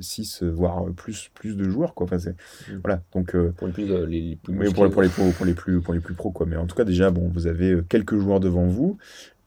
6, 0.00 0.42
voire 0.44 0.86
plus, 0.96 1.30
plus 1.34 1.56
de 1.56 1.68
joueurs. 1.68 1.92
Quoi. 1.94 2.04
Enfin, 2.06 2.18
c'est- 2.18 2.36
Mm. 2.70 2.78
voilà, 2.82 3.02
donc... 3.12 3.34
euh, 3.34 3.52
Pour 3.56 3.66
les 3.66 3.72
plus, 3.72 3.90
euh, 3.92 4.06
les, 4.06 4.20
les 4.20 4.36
plus 4.36 4.52
oui, 4.52 4.72
pour, 4.72 4.84
musclés, 4.84 4.90
pour 4.90 5.02
les, 5.02 5.08
pour, 5.08 5.32
pour 5.34 5.44
les 5.46 5.54
plus, 5.54 5.80
pour 5.80 5.92
les 5.94 6.00
plus 6.00 6.14
pros, 6.14 6.30
quoi. 6.30 6.46
Mais 6.46 6.56
en 6.56 6.66
tout 6.66 6.76
cas, 6.76 6.84
déjà, 6.84 7.10
bon, 7.10 7.28
vous 7.32 7.46
avez 7.46 7.72
euh, 7.72 7.82
quelques 7.88 8.16
joueurs 8.16 8.40
devant 8.40 8.66
vous. 8.66 8.96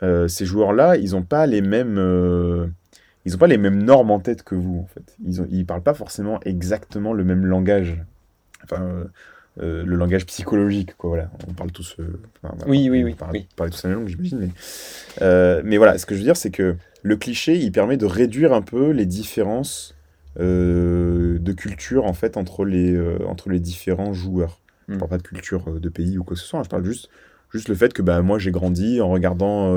Euh, 0.03 0.27
ces 0.27 0.45
joueurs-là, 0.45 0.97
ils 0.97 1.11
n'ont 1.11 1.23
pas 1.23 1.45
les 1.47 1.61
mêmes... 1.61 1.97
Ils 3.25 3.35
ont 3.35 3.37
pas 3.39 3.47
les 3.47 3.57
mêmes 3.57 3.81
normes 3.83 4.11
en 4.11 4.19
tête 4.19 4.43
que 4.43 4.55
vous, 4.55 4.79
en 4.79 4.85
fait. 4.87 5.15
Ils 5.25 5.41
ont, 5.41 5.47
ils 5.49 5.65
parlent 5.65 5.83
pas 5.83 5.93
forcément 5.93 6.39
exactement 6.45 7.13
le 7.13 7.23
même 7.23 7.45
langage. 7.45 8.01
Enfin, 8.63 9.03
euh, 9.61 9.83
le 9.85 9.95
langage 9.95 10.25
psychologique, 10.25 10.95
quoi, 10.97 11.09
voilà. 11.09 11.31
On 11.49 11.53
parle 11.53 11.71
tous... 11.71 11.95
euh, 11.99 12.19
enfin, 12.43 12.53
voilà, 12.57 12.69
Oui, 12.71 12.89
oui, 12.89 13.01
on 13.01 13.05
oui, 13.05 13.13
parle- 13.15 13.31
oui. 13.33 13.47
tous 13.71 13.83
la 13.83 13.89
même 13.89 13.99
langue, 13.99 14.07
j'imagine. 14.07 14.37
Mais, 14.39 14.49
euh, 15.21 15.61
mais 15.65 15.77
voilà, 15.77 15.97
ce 15.97 16.05
que 16.05 16.13
je 16.15 16.19
veux 16.19 16.25
dire, 16.25 16.37
c'est 16.37 16.51
que 16.51 16.75
le 17.03 17.15
cliché, 17.17 17.55
il 17.57 17.71
permet 17.71 17.97
de 17.97 18.05
réduire 18.05 18.53
un 18.53 18.61
peu 18.61 18.91
les 18.91 19.05
différences 19.05 19.95
euh, 20.39 21.39
de 21.39 21.51
culture, 21.53 22.05
en 22.05 22.13
fait, 22.13 22.37
entre 22.37 22.63
les, 22.65 22.97
entre 23.25 23.49
les 23.49 23.59
différents 23.59 24.13
joueurs. 24.13 24.59
Je 24.87 24.95
Mm. 24.95 24.97
parle 24.97 25.09
pas 25.09 25.17
de 25.17 25.23
culture 25.23 25.79
de 25.79 25.89
pays 25.89 26.17
ou 26.17 26.23
quoi 26.23 26.35
que 26.35 26.41
ce 26.41 26.47
soit, 26.47 26.59
hein, 26.59 26.63
je 26.63 26.69
parle 26.69 26.83
juste, 26.85 27.09
juste 27.53 27.69
le 27.69 27.75
fait 27.75 27.93
que 27.93 28.01
bah, 28.01 28.21
moi 28.23 28.39
j'ai 28.39 28.49
grandi 28.51 29.01
en 29.01 29.09
regardant, 29.09 29.71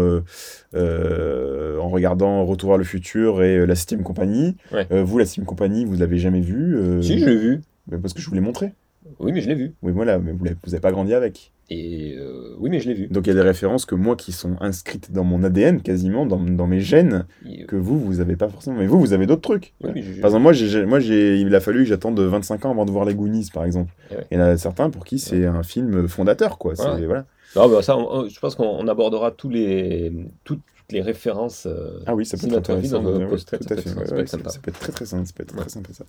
en 0.74 1.88
regardant 1.88 2.44
Retour 2.46 2.70
vers 2.70 2.78
le 2.78 2.84
futur 2.84 3.42
et 3.42 3.66
la 3.66 3.74
7 3.74 4.02
compagnie. 4.02 4.56
Ouais. 4.72 4.86
Vous, 5.02 5.18
la 5.18 5.26
7 5.26 5.44
compagnie, 5.44 5.84
vous 5.84 5.96
l'avez 5.96 6.18
jamais 6.18 6.40
vu 6.40 6.76
Si, 7.02 7.18
je 7.18 7.26
l'ai 7.26 7.36
vu. 7.36 7.60
bah, 7.86 7.98
Parce 8.00 8.14
que 8.14 8.20
je 8.20 8.28
vous 8.28 8.34
l'ai 8.34 8.40
montré. 8.40 8.72
Oui, 9.18 9.32
mais 9.32 9.40
je 9.40 9.48
l'ai 9.48 9.54
vu. 9.54 9.72
Oui, 9.82 9.92
voilà, 9.92 10.18
mais 10.18 10.32
vous 10.32 10.44
n'avez 10.44 10.80
pas 10.80 10.92
grandi 10.92 11.12
avec. 11.14 11.52
Et 11.70 12.16
euh, 12.18 12.54
oui, 12.58 12.68
mais 12.70 12.80
je 12.80 12.88
l'ai 12.88 12.94
vu. 12.94 13.06
Donc 13.08 13.26
il 13.26 13.30
y 13.30 13.32
a 13.32 13.34
des 13.34 13.40
références 13.40 13.86
que 13.86 13.94
moi 13.94 14.14
qui 14.14 14.30
sont 14.32 14.56
inscrites 14.60 15.10
dans 15.12 15.24
mon 15.24 15.42
ADN 15.42 15.80
quasiment, 15.80 16.26
dans, 16.26 16.38
dans 16.38 16.66
mes 16.66 16.80
gènes, 16.80 17.24
euh, 17.46 17.64
que 17.66 17.76
vous, 17.76 17.98
vous 17.98 18.20
avez 18.20 18.36
pas 18.36 18.48
forcément. 18.48 18.76
Mais 18.78 18.86
vous, 18.86 19.00
vous 19.00 19.12
avez 19.12 19.26
d'autres 19.26 19.40
trucs. 19.42 19.72
oui, 19.82 19.90
mais 19.94 20.02
je- 20.02 20.20
Par 20.20 20.28
exemple, 20.30 20.42
moi, 20.42 20.52
j'ai, 20.52 20.84
moi 20.86 21.00
j'ai, 21.00 21.40
il 21.40 21.54
a 21.54 21.60
fallu 21.60 21.80
que 21.80 21.84
j'attende 21.86 22.20
25 22.20 22.64
ans 22.66 22.70
avant 22.72 22.84
de 22.84 22.90
voir 22.90 23.04
les 23.06 23.14
Goonies, 23.14 23.48
par 23.52 23.64
exemple. 23.64 23.92
Eh 24.10 24.16
ouais. 24.16 24.26
Il 24.32 24.38
y 24.38 24.40
en 24.40 24.44
a 24.44 24.56
certains 24.58 24.90
pour 24.90 25.04
qui 25.04 25.18
c'est 25.18 25.46
un 25.46 25.62
film 25.62 26.06
fondateur, 26.08 26.58
quoi. 26.58 26.76
C'est, 26.76 27.06
voilà. 27.06 27.24
Non, 27.56 27.68
bah, 27.68 27.82
ça, 27.82 27.96
on- 27.96 28.10
on- 28.24 28.28
je 28.28 28.38
pense 28.40 28.54
qu'on 28.54 28.64
on 28.66 28.88
abordera 28.88 29.30
tous 29.30 29.48
les, 29.50 30.12
toutes 30.44 30.60
les 30.90 31.00
références. 31.00 31.66
euh, 31.66 32.00
Ah 32.06 32.14
oui, 32.14 32.26
ça 32.26 32.36
peut 32.36 32.46
être 32.46 32.52
dans 32.52 32.60
tout 32.60 32.72
ça 32.72 32.76
peut 32.78 34.18
être- 34.20 34.28
sympa. 34.28 34.50
ça 34.50 34.58
peut 34.60 34.72
très 34.72 34.92
très 34.92 35.06
sympa. 35.06 35.24
Ça 35.26 35.32
peut 35.34 35.42
être 35.42 35.54
Ouais. 35.54 35.60
très 35.60 35.70
sympa 35.70 35.88
ça. 35.92 36.04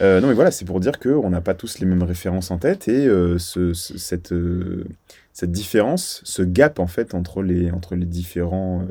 Euh, 0.00 0.20
non 0.20 0.28
mais 0.28 0.34
voilà, 0.34 0.50
c'est 0.50 0.64
pour 0.64 0.80
dire 0.80 0.98
qu'on 0.98 1.30
n'a 1.30 1.40
pas 1.40 1.54
tous 1.54 1.78
les 1.78 1.86
mêmes 1.86 2.02
références 2.02 2.50
en 2.50 2.58
tête 2.58 2.88
et 2.88 3.06
euh, 3.06 3.38
ce, 3.38 3.72
ce- 3.72 3.98
cette, 3.98 4.32
euh, 4.32 4.84
cette 5.32 5.52
différence, 5.52 6.22
ce 6.24 6.42
gap 6.42 6.78
en 6.80 6.86
fait 6.88 7.14
entre 7.14 7.42
les, 7.42 7.70
entre 7.70 7.94
les, 7.94 8.06
différents, 8.06 8.82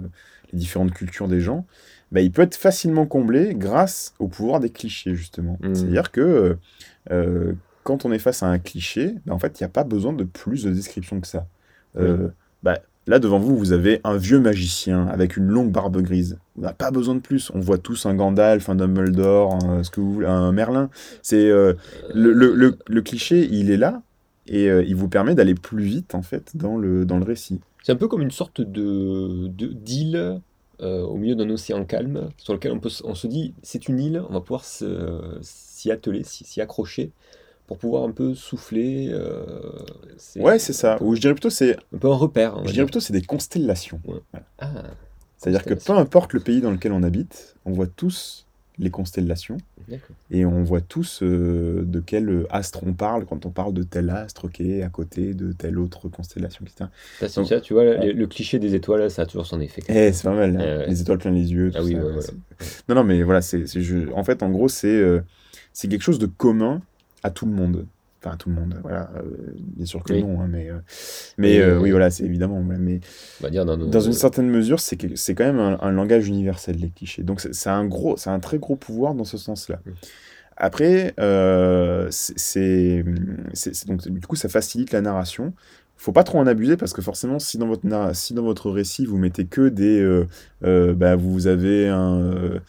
les 0.53 0.59
différentes 0.59 0.93
cultures 0.93 1.27
des 1.27 1.41
gens, 1.41 1.65
bah, 2.11 2.21
il 2.21 2.31
peut 2.31 2.43
être 2.43 2.55
facilement 2.55 3.05
comblé 3.05 3.55
grâce 3.55 4.13
au 4.19 4.27
pouvoir 4.27 4.59
des 4.61 4.69
clichés 4.69 5.15
justement. 5.15 5.57
Mhm. 5.61 5.75
C'est-à-dire 5.75 6.11
que 6.11 6.57
quand 7.83 8.05
on 8.05 8.11
est 8.11 8.19
face 8.19 8.41
à 8.41 8.47
un 8.47 8.57
cliché, 8.59 9.15
bah, 9.25 9.33
en 9.33 9.39
fait 9.39 9.59
il 9.59 9.63
n'y 9.63 9.65
a 9.65 9.69
pas 9.69 9.83
besoin 9.83 10.13
de 10.13 10.23
plus 10.23 10.63
de 10.63 10.71
description 10.71 11.19
que 11.19 11.27
ça. 11.27 11.47
Euh, 11.97 12.27
bah, 12.63 12.79
Là, 13.07 13.19
devant 13.19 13.37
vous, 13.37 13.55
vous 13.55 13.71
avez 13.71 14.01
un 14.03 14.17
vieux 14.17 14.39
magicien 14.39 15.05
avec 15.07 15.37
une 15.37 15.45
longue 15.45 15.71
barbe 15.71 16.01
grise. 16.01 16.39
On 16.57 16.61
n'a 16.61 16.73
pas 16.73 16.89
besoin 16.89 17.13
de 17.13 17.19
plus. 17.19 17.51
On 17.53 17.59
voit 17.59 17.77
tous 17.77 18.07
un 18.07 18.15
Gandalf, 18.15 18.67
un 18.67 18.73
Dumbledore, 18.73 19.63
un, 19.63 19.83
ce 19.83 19.91
que 19.91 20.01
vous 20.01 20.11
voulez, 20.11 20.25
un 20.25 20.51
Merlin. 20.51 20.89
C'est 21.21 21.47
euh, 21.51 21.73
le, 22.15 22.33
le- 22.33 22.55
le- 22.55 22.79
le 22.87 23.01
cliché, 23.03 23.47
il 23.51 23.69
est 23.69 23.77
là 23.77 24.01
et 24.47 24.71
euh, 24.71 24.83
il 24.83 24.95
vous 24.95 25.07
permet 25.07 25.35
d'aller 25.35 25.53
plus 25.53 25.83
vite 25.83 26.15
en 26.15 26.23
fait 26.23 26.57
dans 26.57 26.77
le, 26.77 27.05
dans 27.05 27.19
le 27.19 27.25
récit. 27.25 27.59
C'est 27.83 27.91
un 27.91 27.95
peu 27.95 28.07
comme 28.07 28.23
une 28.23 28.31
sorte 28.31 28.61
de, 28.61 29.51
euh, 30.81 31.01
au 31.03 31.15
milieu 31.17 31.35
d'un 31.35 31.49
océan 31.51 31.85
calme, 31.85 32.29
sur 32.37 32.53
lequel 32.53 32.71
on, 32.71 32.79
peut, 32.79 32.89
on 33.03 33.13
se 33.15 33.27
dit, 33.27 33.53
c'est 33.61 33.87
une 33.87 33.99
île, 33.99 34.21
on 34.27 34.33
va 34.33 34.41
pouvoir 34.41 34.65
s'y 34.65 35.91
atteler, 35.91 36.23
s'y 36.23 36.43
s'y 36.43 36.59
accrocher, 36.59 37.11
pour 37.67 37.77
pouvoir 37.77 38.03
un 38.03 38.11
peu 38.11 38.35
souffler. 38.35 39.09
euh, 39.11 39.45
Ouais, 40.37 40.59
c'est 40.59 40.73
ça. 40.73 40.95
peu, 40.97 41.05
Ou 41.05 41.15
je 41.15 41.21
dirais 41.21 41.33
plutôt, 41.33 41.49
c'est, 41.49 41.77
un 41.93 41.97
peu 41.99 42.09
un 42.09 42.15
repère, 42.15 42.55
je 42.59 42.61
dirais 42.63 42.73
dire. 42.73 42.85
plutôt, 42.85 42.99
c'est 42.99 43.13
des 43.13 43.21
constellations. 43.23 43.99
Ouais. 44.05 44.19
Voilà. 44.31 44.45
Ah, 44.59 44.83
C'est-à-dire 45.37 45.63
que 45.63 45.73
peu 45.73 45.93
importe 45.93 46.33
le 46.33 46.39
pays 46.39 46.61
dans 46.61 46.71
lequel 46.71 46.91
on 46.91 47.03
habite, 47.03 47.55
on 47.65 47.71
voit 47.71 47.87
tous 47.87 48.45
les 48.77 48.89
constellations 48.89 49.55
et 50.31 50.45
on 50.45 50.61
voit 50.63 50.81
tous 50.81 51.23
euh, 51.23 51.83
de 51.85 52.01
quel 52.01 52.45
astre 52.49 52.81
on 52.85 52.91
parle 52.93 53.25
quand 53.25 53.45
on 53.45 53.49
parle 53.49 53.73
de 53.73 53.83
tel 53.83 54.09
astre 54.09 54.51
qui 54.51 54.69
est 54.73 54.81
à 54.83 54.89
côté 54.89 55.33
de 55.33 55.53
telle 55.53 55.79
autre 55.79 56.09
constellation, 56.09 56.65
etc. 56.65 56.89
Ça, 57.21 57.27
Donc, 57.41 57.47
ça, 57.47 57.61
tu 57.61 57.73
vois, 57.73 57.83
ouais. 57.83 58.07
le, 58.07 58.11
le 58.11 58.27
cliché 58.27 58.59
des 58.59 58.75
étoiles, 58.75 59.09
ça 59.09 59.21
a 59.21 59.25
toujours 59.25 59.45
son 59.45 59.61
effet. 59.61 59.81
Eh, 59.87 60.11
c'est 60.11 60.23
pas 60.23 60.33
mal, 60.35 60.57
hein. 60.57 60.79
Ouais. 60.79 60.87
les 60.87 61.01
étoiles 61.01 61.19
plein 61.19 61.31
les 61.31 61.53
yeux, 61.53 61.71
tout 61.71 61.77
Ah 61.79 61.83
oui, 61.83 61.93
ça. 61.93 61.99
ouais, 61.99 62.11
ouais, 62.15 62.21
c'est- 62.21 62.89
Non, 62.89 62.95
non, 62.95 63.03
mais 63.05 63.23
voilà, 63.23 63.41
c'est, 63.41 63.63
en 64.13 64.23
fait, 64.25 64.43
en 64.43 64.49
gros, 64.49 64.67
c'est, 64.67 64.87
euh, 64.87 65.21
c'est 65.71 65.87
quelque 65.87 66.03
chose 66.03 66.19
de 66.19 66.25
commun 66.27 66.81
à 67.25 67.31
tout 67.31 67.45
le 67.45 67.51
monde. 67.51 67.85
Enfin, 68.21 68.33
à 68.35 68.37
tout 68.37 68.49
le 68.49 68.55
monde, 68.55 68.75
voilà. 68.81 69.11
euh, 69.17 69.21
bien 69.75 69.85
sûr 69.85 70.01
que 70.03 70.13
Oui. 70.13 70.23
non, 70.23 70.41
hein, 70.41 70.47
mais, 70.49 70.69
euh, 70.69 70.79
mais 71.37 71.59
euh, 71.59 71.79
oui, 71.79 71.91
voilà, 71.91 72.09
c'est 72.09 72.23
évidemment. 72.23 72.59
mais 72.61 72.99
On 73.39 73.43
va 73.43 73.49
dire 73.51 73.65
dans 73.65 73.77
nos... 73.77 73.87
dans 73.87 73.99
une 73.99 74.13
certaine 74.13 74.49
mesure, 74.49 74.79
c'est, 74.79 74.97
quand 74.97 75.43
même 75.43 75.59
un, 75.59 75.77
un 75.79 75.91
langage 75.91 76.27
universel, 76.27 76.77
les 76.77 76.89
clichés. 76.89 77.21
Donc, 77.23 77.39
c'est, 77.41 77.69
un 77.69 77.85
gros, 77.85 78.17
c'est 78.17 78.31
un 78.31 78.39
très 78.39 78.57
gros 78.57 78.75
pouvoir 78.75 79.13
dans 79.13 79.25
ce 79.25 79.37
sens-là. 79.37 79.79
Mm. 79.85 79.91
Après, 80.57 81.13
euh, 81.19 82.07
c'est, 82.11 83.03
donc, 83.87 84.07
du 84.07 84.21
coup, 84.25 84.35
ça 84.35 84.49
facilite 84.49 84.91
la 84.91 85.01
narration. 85.01 85.53
Faut 85.97 86.11
pas 86.11 86.23
trop 86.23 86.39
en 86.39 86.47
abuser 86.47 86.77
parce 86.77 86.93
que 86.93 87.01
forcément, 87.01 87.39
si 87.39 87.57
dans 87.57 87.67
votre, 87.67 88.15
si 88.15 88.33
dans 88.33 88.43
votre 88.43 88.69
récit, 88.71 89.05
vous 89.05 89.17
mettez 89.17 89.45
que 89.45 89.69
des. 89.69 89.99
euh, 90.01 90.27
euh, 90.63 90.93
bah, 90.93 91.15
vous 91.15 91.47
avez 91.47 91.89
un. 91.89 92.59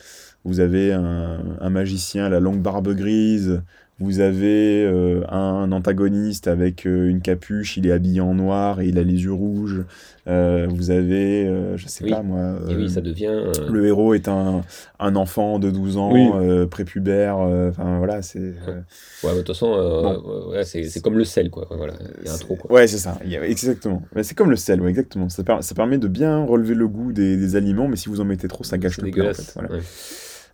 vous 0.45 0.61
avez 0.61 0.93
un, 0.93 1.41
un 1.61 1.71
magicien 1.71 2.27
à 2.27 2.29
la 2.29 2.41
longue 2.41 2.61
barbe 2.61 2.95
grise, 2.95 3.63
vous 3.99 4.21
avez 4.21 4.85
euh, 4.85 5.23
un 5.31 5.73
antagoniste 5.73 6.49
avec 6.49 6.87
euh, 6.87 7.09
une 7.09 7.23
capuche, 7.23 7.77
il 7.79 7.87
est 7.87 7.93
habillé 7.93 8.21
en 8.21 8.35
noir 8.35 8.81
et 8.83 8.89
il 8.89 8.99
a 8.99 9.03
les 9.03 9.23
yeux 9.25 9.33
rouges. 9.33 9.85
Euh, 10.29 10.67
vous 10.69 10.91
avez, 10.91 11.47
euh, 11.47 11.77
je 11.77 11.87
sais 11.89 12.05
Oui. 12.05 12.11
pas 12.11 12.23
moi, 12.23 12.57
Et 12.69 12.75
oui, 12.75 12.85
euh, 12.85 12.89
ça 12.89 13.01
devient... 13.01 13.29
euh, 13.29 13.53
le 13.71 13.87
héros 13.87 14.13
est 14.13 14.29
un, 14.29 14.63
un 14.99 15.17
enfant 15.17 15.59
de 15.59 15.71
12 15.71 15.97
ans, 15.97 16.13
Oui. 16.13 16.29
euh, 16.35 16.67
prépubère, 16.67 17.39
euh, 17.39 17.71
enfin 17.71 17.97
voilà, 17.99 18.21
c'est... 18.23 18.39
euh, 18.41 18.81
Ouais, 19.23 19.33
de 19.33 19.39
toute 19.39 19.49
façon, 19.49 19.71
Bon. 19.71 20.51
ouais, 20.51 20.65
c'est 20.65 20.83
c'est 20.85 21.01
comme 21.01 21.17
le 21.17 21.25
sel, 21.25 21.49
quoi. 21.49 21.67
Voilà, 21.71 21.95
il 22.21 22.27
y 22.27 22.29
a 22.29 22.33
un 22.33 22.35
c'est- 22.37 22.41
trop, 22.45 22.57
quoi. 22.57 22.71
Ouais, 22.73 22.87
c'est 22.89 22.99
ça, 22.99 23.19
exactement. 23.45 24.03
Mais 24.15 24.25
c'est 24.25 24.35
comme 24.35 24.51
le 24.51 24.57
sel, 24.57 24.81
ouais, 24.83 24.91
exactement. 24.91 25.29
Ça, 25.31 25.43
per- 25.43 25.63
ça 25.63 25.75
permet 25.75 25.97
de 25.99 26.09
bien 26.09 26.45
relever 26.45 26.75
le 26.75 26.89
goût 26.89 27.13
des, 27.13 27.37
des 27.37 27.57
aliments, 27.57 27.89
mais 27.89 27.97
si 27.97 28.09
vous 28.09 28.21
en 28.21 28.25
mettez 28.25 28.49
trop, 28.49 28.63
ça 28.65 28.77
gâche 28.79 28.97
C'est 28.97 29.03
le 29.07 29.11
plat, 29.13 29.31
en 29.31 29.35
fait. 29.35 29.53
Voilà. 29.55 29.71
ouais. 29.71 29.81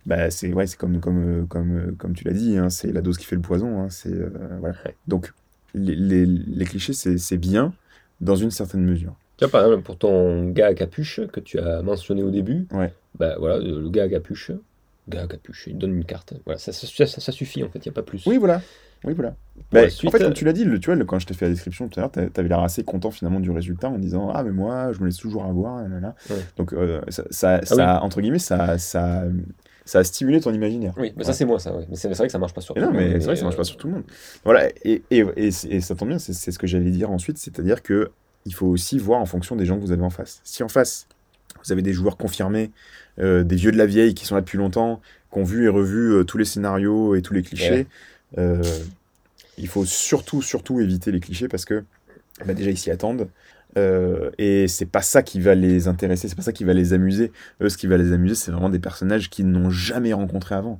Bah, 0.05 0.29
c'est 0.29 0.51
ouais, 0.53 0.67
c'est 0.67 0.77
comme, 0.77 0.99
comme, 0.99 1.41
euh, 1.41 1.45
comme, 1.45 1.77
euh, 1.77 1.95
comme 1.97 2.13
tu 2.13 2.25
l'as 2.25 2.33
dit, 2.33 2.57
hein, 2.57 2.69
c'est 2.69 2.91
la 2.91 3.01
dose 3.01 3.17
qui 3.17 3.25
fait 3.25 3.35
le 3.37 3.41
poison. 3.41 3.81
hein, 3.81 3.87
c'est, 3.89 4.11
euh, 4.11 4.29
voilà. 4.59 4.75
Ouais. 4.85 4.95
Donc, 5.07 5.31
les, 5.73 5.95
les, 5.95 6.25
les 6.25 6.65
clichés, 6.65 6.93
c'est 6.93 7.17
c'est 7.17 7.37
bien 7.37 7.73
dans 8.21 8.35
une 8.35 8.51
certaine 8.51 8.83
mesure. 8.83 9.15
Tu 9.37 9.45
vois, 9.45 9.51
par 9.51 9.65
exemple, 9.65 9.83
pour 9.83 9.97
ton 9.97 10.49
gars 10.49 10.67
à 10.67 10.73
capuche 10.73 11.21
que 11.31 11.39
tu 11.39 11.57
as 11.59 11.81
mentionné 11.81 12.21
au 12.21 12.29
début, 12.29 12.67
Ouais. 12.71 12.93
bah 13.17 13.35
voilà, 13.39 13.57
le 13.59 13.89
gars 13.89 14.03
à 14.03 14.09
capuche, 14.09 14.51
gars 15.09 15.23
à 15.23 15.27
capuche, 15.27 15.67
il 15.67 15.77
donne 15.77 15.95
une 15.95 16.05
carte. 16.05 16.33
Voilà, 16.45 16.59
ça, 16.59 16.71
ça, 16.71 16.85
ça- 16.87 17.19
ça 17.21 17.31
suffit 17.31 17.63
en 17.63 17.69
fait, 17.69 17.79
il 17.85 17.89
n'y 17.89 17.93
a 17.93 17.95
pas 17.95 18.03
plus. 18.03 18.25
Oui, 18.27 18.37
voilà. 18.37 18.61
Oui, 19.05 19.13
voilà. 19.13 19.35
Bah, 19.71 19.81
en 19.85 20.11
fait, 20.11 20.19
comme 20.23 20.33
tu 20.33 20.45
l'as 20.45 20.53
dit, 20.53 20.63
le, 20.63 20.79
tu 20.79 20.85
vois, 20.85 20.95
le- 20.95 21.03
quand 21.03 21.19
je 21.19 21.25
t'ai 21.27 21.33
fait 21.33 21.45
la 21.45 21.51
description 21.51 21.89
tout 21.89 21.99
à 21.99 22.03
l'heure, 22.03 22.11
t'a- 22.11 22.29
t'avais 22.29 22.47
l'air 22.47 22.59
assez 22.61 22.83
content 22.85 23.11
finalement 23.11 23.39
du 23.41 23.51
résultat 23.51 23.89
en 23.89 23.97
disant 23.97 24.29
Ah, 24.33 24.43
mais 24.43 24.51
moi, 24.51 24.93
je 24.93 24.99
me 24.99 25.05
laisse 25.07 25.17
toujours 25.17 25.43
avoir. 25.45 25.81
nanana. 25.81 26.15
Ouais. 26.29 26.37
Donc, 26.57 26.71
euh, 26.73 27.01
ça, 27.09 27.23
ça, 27.31 27.55
Ah 27.61 27.65
ça- 27.65 28.03
entre 28.03 28.21
guillemets, 28.21 28.39
ça, 28.39 28.77
ça, 28.77 29.23
ça 29.85 29.99
a 29.99 30.03
stimulé 30.03 30.39
ton 30.41 30.53
imaginaire. 30.53 30.93
Oui, 30.97 31.13
mais 31.15 31.23
Ouais. 31.23 31.23
ça 31.25 31.33
c'est 31.33 31.45
moi 31.45 31.59
ça. 31.59 31.73
Mais 31.89 31.95
c'est 31.95 32.07
vrai 32.13 32.27
que 32.27 32.31
ça 32.31 32.39
marche 32.39 32.53
pas 32.53 32.61
sur 32.61 32.75
Et 32.77 32.79
tout 32.79 32.85
non, 32.85 32.91
le 32.91 32.99
monde, 32.99 33.07
mais 33.13 33.19
c'est 33.19 33.25
vrai 33.25 33.33
que 33.35 33.39
ça 33.39 33.43
marche 33.45 33.55
euh, 33.55 33.57
pas 33.57 33.63
sur 33.63 33.77
tout 33.77 33.87
le 33.87 33.93
monde. 33.93 34.03
Voilà, 34.45 34.69
et, 34.83 35.03
et, 35.11 35.23
et, 35.37 35.51
ça 35.51 35.95
tombe 35.95 36.09
bien, 36.09 36.19
c'est 36.19 36.33
ce 36.51 36.57
que 36.59 36.67
j'allais 36.67 36.91
dire 36.91 37.11
ensuite, 37.11 37.37
c'est-à-dire 37.37 37.81
que 37.83 38.11
il 38.45 38.53
faut 38.53 38.67
aussi 38.67 38.97
voir 38.97 39.19
en 39.21 39.25
fonction 39.25 39.55
des 39.55 39.65
gens 39.65 39.75
que 39.77 39.81
vous 39.81 39.91
avez 39.91 40.03
en 40.03 40.09
face. 40.09 40.41
Si 40.43 40.63
en 40.63 40.67
face, 40.69 41.07
vous 41.63 41.71
avez 41.71 41.81
des 41.81 41.93
joueurs 41.93 42.17
confirmés, 42.17 42.71
euh, 43.19 43.43
des 43.43 43.55
vieux 43.55 43.71
de 43.71 43.77
la 43.77 43.85
vieille 43.85 44.13
qui 44.15 44.25
sont 44.25 44.35
là 44.35 44.41
depuis 44.41 44.57
longtemps, 44.57 45.01
qui 45.31 45.39
ont 45.39 45.43
vu 45.43 45.65
et 45.65 45.69
revu 45.69 46.11
euh, 46.13 46.23
tous 46.23 46.37
les 46.37 46.45
scénarios 46.45 47.15
et 47.15 47.21
tous 47.21 47.33
les 47.33 47.41
clichés, 47.43 47.87
euh, 48.37 48.61
il 49.57 49.67
faut 49.67 49.85
surtout, 49.85 50.41
surtout 50.41 50.79
éviter 50.81 51.11
les 51.11 51.19
clichés 51.19 51.47
parce 51.47 51.63
que 51.65 51.83
bah, 52.45 52.53
déjà 52.53 52.69
ils 52.71 52.77
s'y 52.77 52.91
attendent. 52.91 53.27
Euh, 53.77 54.29
et 54.37 54.67
c'est 54.67 54.85
pas 54.85 55.01
ça 55.01 55.23
qui 55.23 55.39
va 55.39 55.55
les 55.55 55.87
intéresser, 55.87 56.27
c'est 56.27 56.35
pas 56.35 56.41
ça 56.43 56.53
qui 56.53 56.63
va 56.63 56.73
les 56.73 56.93
amuser. 56.93 57.31
Eux, 57.61 57.69
ce 57.69 57.77
qui 57.77 57.87
va 57.87 57.97
les 57.97 58.11
amuser, 58.11 58.35
c'est 58.35 58.51
vraiment 58.51 58.69
des 58.69 58.79
personnages 58.79 59.29
qu'ils 59.29 59.47
n'ont 59.49 59.69
jamais 59.69 60.13
rencontrés 60.13 60.55
avant. 60.55 60.79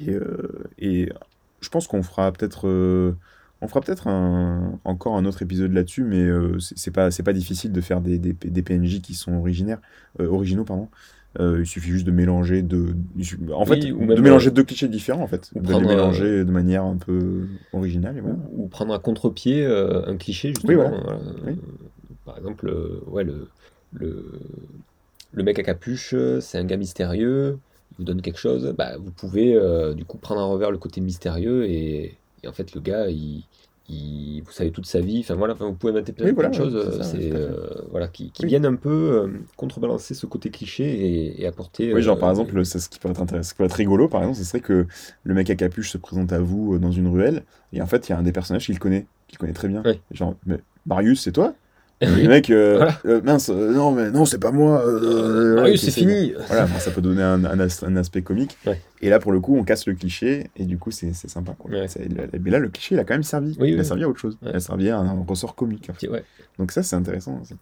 Et, 0.00 0.10
euh, 0.12 0.64
et 0.78 1.08
je 1.60 1.68
pense 1.70 1.86
qu'on 1.86 2.02
fera 2.02 2.30
peut-être 2.32 2.68
euh, 2.68 3.12
on 3.60 3.66
fera 3.68 3.80
peut-être 3.80 4.06
un- 4.06 4.78
encore 4.84 5.16
un 5.16 5.24
autre 5.24 5.42
épisode 5.42 5.72
là-dessus, 5.72 6.04
mais 6.04 6.22
euh, 6.22 6.58
c'est 6.60 6.92
pas 6.92 7.10
c'est 7.10 7.22
pas 7.24 7.32
difficile 7.32 7.72
de 7.72 7.80
faire 7.80 8.00
des, 8.00 8.18
des, 8.18 8.32
des 8.32 8.62
PNJ 8.62 9.00
qui 9.00 9.14
sont 9.14 9.32
originaires, 9.34 9.80
originaux 10.18 10.64
pardon. 10.64 10.88
Il 11.40 11.66
suffit 11.66 11.90
juste 11.90 12.06
de 12.06 12.10
mélanger 12.10 12.62
de 12.62 12.96
en 13.54 13.64
fait 13.64 13.84
Oui, 13.84 13.92
ou 13.92 14.06
de 14.06 14.20
mélanger 14.20 14.50
deux 14.50 14.64
clichés 14.64 14.88
différents 14.88 15.22
en 15.22 15.28
fait, 15.28 15.50
ou 15.54 15.60
de 15.60 15.72
les 15.72 15.80
mélanger 15.86 16.44
de 16.44 16.50
manière 16.50 16.82
un 16.82 16.96
peu 16.96 17.46
originale. 17.72 18.16
Et 18.16 18.20
voilà. 18.20 18.38
ou, 18.56 18.66
prendre 18.66 18.92
à 18.92 18.98
contre-pied 18.98 19.64
un 19.64 20.16
cliché 20.16 20.48
justement. 20.48 20.68
Oui, 20.68 20.74
voilà. 20.74 20.98
voilà. 21.00 21.20
Oui. 21.46 21.52
Par 22.28 22.36
exemple, 22.38 22.70
ouais, 23.06 23.24
le, 23.24 23.48
le, 23.92 24.40
le 25.32 25.42
mec 25.42 25.58
à 25.58 25.62
capuche, 25.62 26.14
c'est 26.40 26.58
un 26.58 26.64
gars 26.64 26.76
mystérieux, 26.76 27.58
il 27.92 27.96
vous 27.98 28.04
donne 28.04 28.22
quelque 28.22 28.38
chose, 28.38 28.74
bah, 28.76 28.96
vous 28.98 29.12
pouvez 29.12 29.54
euh, 29.54 29.94
du 29.94 30.04
coup 30.04 30.18
prendre 30.18 30.40
à 30.40 30.44
revers 30.44 30.70
le 30.70 30.78
côté 30.78 31.00
mystérieux 31.00 31.64
et, 31.66 32.18
et 32.42 32.48
en 32.48 32.52
fait 32.52 32.74
le 32.74 32.80
gars, 32.80 33.08
il, 33.08 33.44
il- 33.88 34.42
vous 34.42 34.52
savez 34.52 34.72
toute 34.72 34.86
sa 34.86 35.00
vie, 35.00 35.20
enfin 35.20 35.34
voilà, 35.34 35.54
enfin, 35.54 35.66
vous 35.66 35.74
pouvez 35.76 35.92
inventer 35.92 36.12
plein, 36.12 36.26
Oui, 36.26 36.32
voilà, 36.32 36.50
de 36.50 36.54
choses, 36.54 36.74
euh, 36.74 37.02
ça, 37.02 37.16
euh, 37.16 37.82
voilà, 37.90 38.08
qui, 38.08 38.30
qui 38.32 38.44
Oui. 38.44 38.48
viennent 38.50 38.66
un 38.66 38.76
peu 38.76 38.90
euh, 38.90 39.28
contrebalancer 39.56 40.14
ce 40.14 40.26
côté 40.26 40.50
cliché 40.50 40.84
et, 40.84 41.42
et 41.42 41.46
apporter. 41.46 41.94
Oui, 41.94 42.02
genre 42.02 42.18
par 42.18 42.30
exemple, 42.30 42.64
c'est 42.66 42.80
ce 42.80 42.88
qui 42.88 42.98
peut 42.98 43.08
être 43.08 43.20
intéressant, 43.22 43.48
ce 43.48 43.54
qui 43.54 43.58
peut 43.58 43.64
être 43.64 43.72
rigolo, 43.72 44.08
par 44.08 44.20
exemple, 44.20 44.38
ce 44.38 44.44
serait 44.44 44.60
que 44.60 44.86
le 45.24 45.34
mec 45.34 45.48
à 45.48 45.54
capuche 45.56 45.90
se 45.90 45.98
présente 45.98 46.32
à 46.32 46.38
vous 46.38 46.78
dans 46.78 46.92
une 46.92 47.08
ruelle, 47.08 47.44
et 47.72 47.80
en 47.80 47.86
fait, 47.86 48.08
il 48.08 48.12
y 48.12 48.14
a 48.14 48.18
un 48.18 48.22
des 48.22 48.32
personnages 48.32 48.66
qu'il 48.66 48.78
connaît, 48.78 49.06
qu'il 49.26 49.38
connaît 49.38 49.54
très 49.54 49.68
bien. 49.68 49.82
Ouais. 49.84 50.00
Genre, 50.10 50.34
mais 50.44 50.58
Marius, 50.84 51.22
c'est 51.22 51.32
toi? 51.32 51.48
Oui. 51.48 51.54
Le 52.00 52.28
mec, 52.28 52.48
euh, 52.50 52.76
Voilà. 52.76 52.98
euh, 53.06 53.20
mince, 53.22 53.50
euh, 53.50 53.72
non, 53.72 53.90
mais 53.90 54.10
non, 54.12 54.24
c'est 54.24 54.38
pas 54.38 54.52
moi. 54.52 54.84
Ah 54.86 55.62
oui, 55.64 55.76
c'est 55.76 55.90
fini. 55.90 56.32
Voilà, 56.46 56.66
ça 56.78 56.92
peut 56.92 57.00
donner 57.00 57.22
un, 57.22 57.44
un 57.44 57.58
as- 57.58 57.82
un 57.82 57.96
aspect 57.96 58.22
comique. 58.22 58.56
Ouais. 58.66 58.80
Et 59.02 59.10
là, 59.10 59.18
pour 59.18 59.32
le 59.32 59.40
coup, 59.40 59.56
on 59.56 59.64
casse 59.64 59.86
le 59.86 59.94
cliché, 59.94 60.48
et 60.56 60.64
du 60.64 60.78
coup, 60.78 60.92
c'est 60.92 61.12
sympa. 61.12 61.56
Quoi. 61.58 61.70
Ouais. 61.72 61.88
C'est- 61.88 62.08
Mais 62.40 62.50
là, 62.50 62.60
le 62.60 62.68
cliché, 62.68 62.94
il 62.94 62.98
a 63.00 63.04
quand 63.04 63.14
même 63.14 63.24
servi. 63.24 63.56
Oui, 63.58 63.72
il 63.72 63.80
a 63.80 63.84
servi 63.84 64.04
à 64.04 64.08
autre 64.08 64.20
chose. 64.20 64.38
Ouais. 64.42 64.50
Il 64.52 64.56
a 64.56 64.60
servi 64.60 64.90
à 64.90 64.98
un 64.98 65.24
ressort 65.26 65.54
comique. 65.56 65.88
en 65.90 65.94
fait. 65.94 66.08
Ouais. 66.08 66.24
Donc 66.58 66.70
ça, 66.70 66.82
c'est 66.84 66.94
intéressant 66.96 67.40
aussi. 67.42 67.54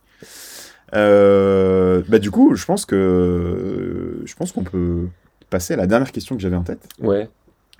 Bah, 0.92 2.18
du 2.18 2.30
coup, 2.30 2.54
je 2.56 2.64
pense 2.66 2.84
que 2.86 4.20
je 4.24 4.34
pense 4.34 4.52
qu'on 4.52 4.64
peut 4.64 5.08
passer 5.50 5.74
à 5.74 5.76
la 5.76 5.86
dernière 5.86 6.12
question 6.12 6.36
que 6.36 6.42
j'avais 6.42 6.56
en 6.56 6.62
tête. 6.62 6.86
Ouais. 7.00 7.28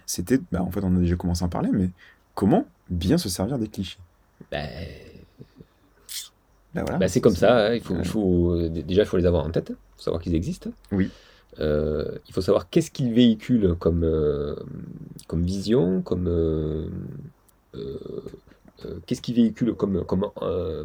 C'était, 0.06 0.38
bah, 0.52 0.62
en 0.62 0.70
fait, 0.70 0.80
on 0.84 0.96
a 0.96 1.00
déjà 1.00 1.16
commencé 1.16 1.42
à 1.42 1.46
en 1.46 1.50
parler, 1.50 1.70
mais 1.72 1.90
comment 2.34 2.66
bien 2.88 3.18
se 3.18 3.28
servir 3.28 3.58
des 3.58 3.68
clichés? 3.68 3.98
Bah, 4.52 4.58
Voilà, 6.82 6.98
Bah, 6.98 7.08
c'est 7.08 7.20
comme 7.20 7.34
ça, 7.36 7.68
hein, 7.68 7.74
il 7.74 7.80
faut, 7.80 7.94
Ouais. 7.94 8.00
il 8.02 8.08
faut- 8.08 8.68
d- 8.68 8.82
déjà 8.82 9.02
il 9.02 9.06
faut 9.06 9.16
les 9.16 9.26
avoir 9.26 9.44
en 9.44 9.50
tête, 9.50 9.70
il 9.70 9.96
faut 9.96 10.02
savoir 10.02 10.22
qu'ils 10.22 10.34
existent. 10.34 10.70
Oui. 10.92 11.10
Euh, 11.58 12.18
il 12.28 12.34
faut 12.34 12.42
savoir 12.42 12.68
qu'est-ce 12.68 12.90
qu'ils 12.90 13.12
véhiculent 13.14 13.76
comme, 13.78 14.04
euh, 14.04 14.54
comme 15.26 15.42
vision, 15.42 16.02
comme 16.02 16.26
euh, 16.28 16.86
qu'est-ce 19.06 19.22
qu'ils 19.22 19.36
véhiculent 19.36 19.74
comme, 19.74 20.04
comme, 20.04 20.26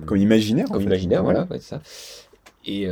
Comme 0.06 0.18
imaginaire. 0.18 0.68
en 0.70 0.74
comme 0.74 0.82
fait. 0.82 0.88
imaginaire, 0.88 1.24
voilà, 1.24 1.46
ouais, 1.52 1.60
ça. 1.60 1.82
Et, 2.66 2.88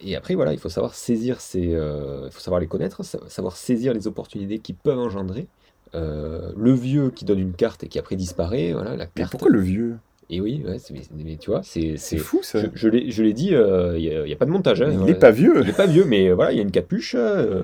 et 0.00 0.16
après, 0.16 0.34
voilà, 0.34 0.52
il 0.52 0.58
faut 0.58 0.68
savoir 0.68 0.94
saisir 0.94 1.40
ces, 1.40 1.60
il 1.70 2.30
faut 2.32 2.40
savoir 2.40 2.60
les 2.60 2.66
connaître, 2.66 3.02
sa- 3.04 3.26
savoir 3.28 3.56
saisir 3.56 3.94
les 3.94 4.06
opportunités 4.06 4.58
qui 4.58 4.72
peuvent 4.72 4.98
engendrer. 4.98 5.46
Le 5.94 6.72
vieux 6.72 7.10
qui 7.10 7.24
donne 7.24 7.38
une 7.38 7.54
carte 7.54 7.84
et 7.84 7.88
qui 7.88 7.98
après 7.98 8.16
disparaît, 8.16 8.72
voilà, 8.72 8.90
la 8.96 9.04
Mais 9.06 9.10
carte. 9.14 9.30
pourquoi 9.32 9.50
le 9.50 9.60
vieux? 9.60 9.96
Et 10.32 10.40
oui, 10.40 10.62
ouais, 10.64 10.76
mais, 11.16 11.36
tu 11.36 11.50
vois, 11.50 11.60
c'est, 11.64 11.96
fou 12.18 12.38
ça. 12.42 12.60
je, 12.60 12.66
je 12.72 12.88
l'ai, 12.88 13.10
je 13.10 13.22
l'ai 13.24 13.32
dit, 13.32 13.52
euh, 13.54 13.98
il 13.98 14.24
n'y 14.24 14.32
a, 14.32 14.36
pas 14.36 14.46
de 14.46 14.50
montage. 14.52 14.80
hein, 14.80 14.88
il 14.90 14.96
voilà. 14.98 15.12
est 15.12 15.18
pas 15.18 15.32
vieux. 15.32 15.60
Il 15.62 15.68
est 15.68 15.76
pas 15.76 15.86
vieux, 15.86 16.04
mais 16.04 16.28
euh, 16.28 16.34
voilà, 16.36 16.52
il 16.52 16.56
y 16.56 16.60
a 16.60 16.62
une 16.62 16.70
capuche, 16.70 17.16
euh, 17.18 17.62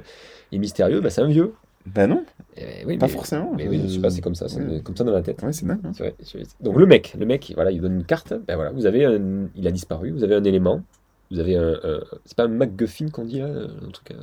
il 0.51 0.57
est 0.57 0.59
mystérieux, 0.59 1.01
bah, 1.01 1.09
c'est 1.11 1.21
un 1.21 1.29
vieux. 1.29 1.53
Bah 1.95 2.09
non, 2.09 2.25
Eh 2.57 2.85
oui, 2.85 2.99
pas 2.99 3.07
mais- 3.07 3.13
forcément. 3.13 3.53
Mais 3.57 3.69
oui, 3.69 3.81
je 3.87 3.95
sais 3.95 4.01
pas, 4.01 4.11
c'est 4.11 4.21
comme 4.21 4.35
ça, 4.35 4.49
c'est 4.49 4.61
Ouais. 4.61 4.81
comme 4.83 4.97
ça 4.97 5.05
dans 5.05 5.13
la 5.13 5.23
tête. 5.23 5.41
Ouais, 5.45 5.53
c'est 5.53 5.65
dingue. 5.65 5.79
hein. 5.85 5.93
Vrai, 5.97 6.17
Donc 6.61 6.77
le 6.77 6.87
mec, 6.87 7.15
le 7.17 7.25
mec, 7.25 7.53
voilà, 7.55 7.71
il 7.71 7.81
donne 7.81 7.95
une 7.95 8.05
carte, 8.05 8.33
ben 8.49 8.57
voilà, 8.57 8.73
vous 8.73 8.87
avez 8.87 9.05
un, 9.05 9.47
il 9.55 9.69
a 9.69 9.71
disparu, 9.71 10.11
vous 10.11 10.25
avez 10.25 10.35
un 10.35 10.43
élément, 10.43 10.83
vous 11.31 11.39
avez 11.39 11.57
un, 11.57 11.75
un- 11.85 12.01
c'est 12.25 12.37
pas 12.37 12.45
un 12.47 12.49
MacGuffin 12.49 13.11
qu'on 13.11 13.25
dit 13.25 13.39
là, 13.39 13.47
un 13.47 13.91
truc. 13.93 14.11
euh, 14.11 14.17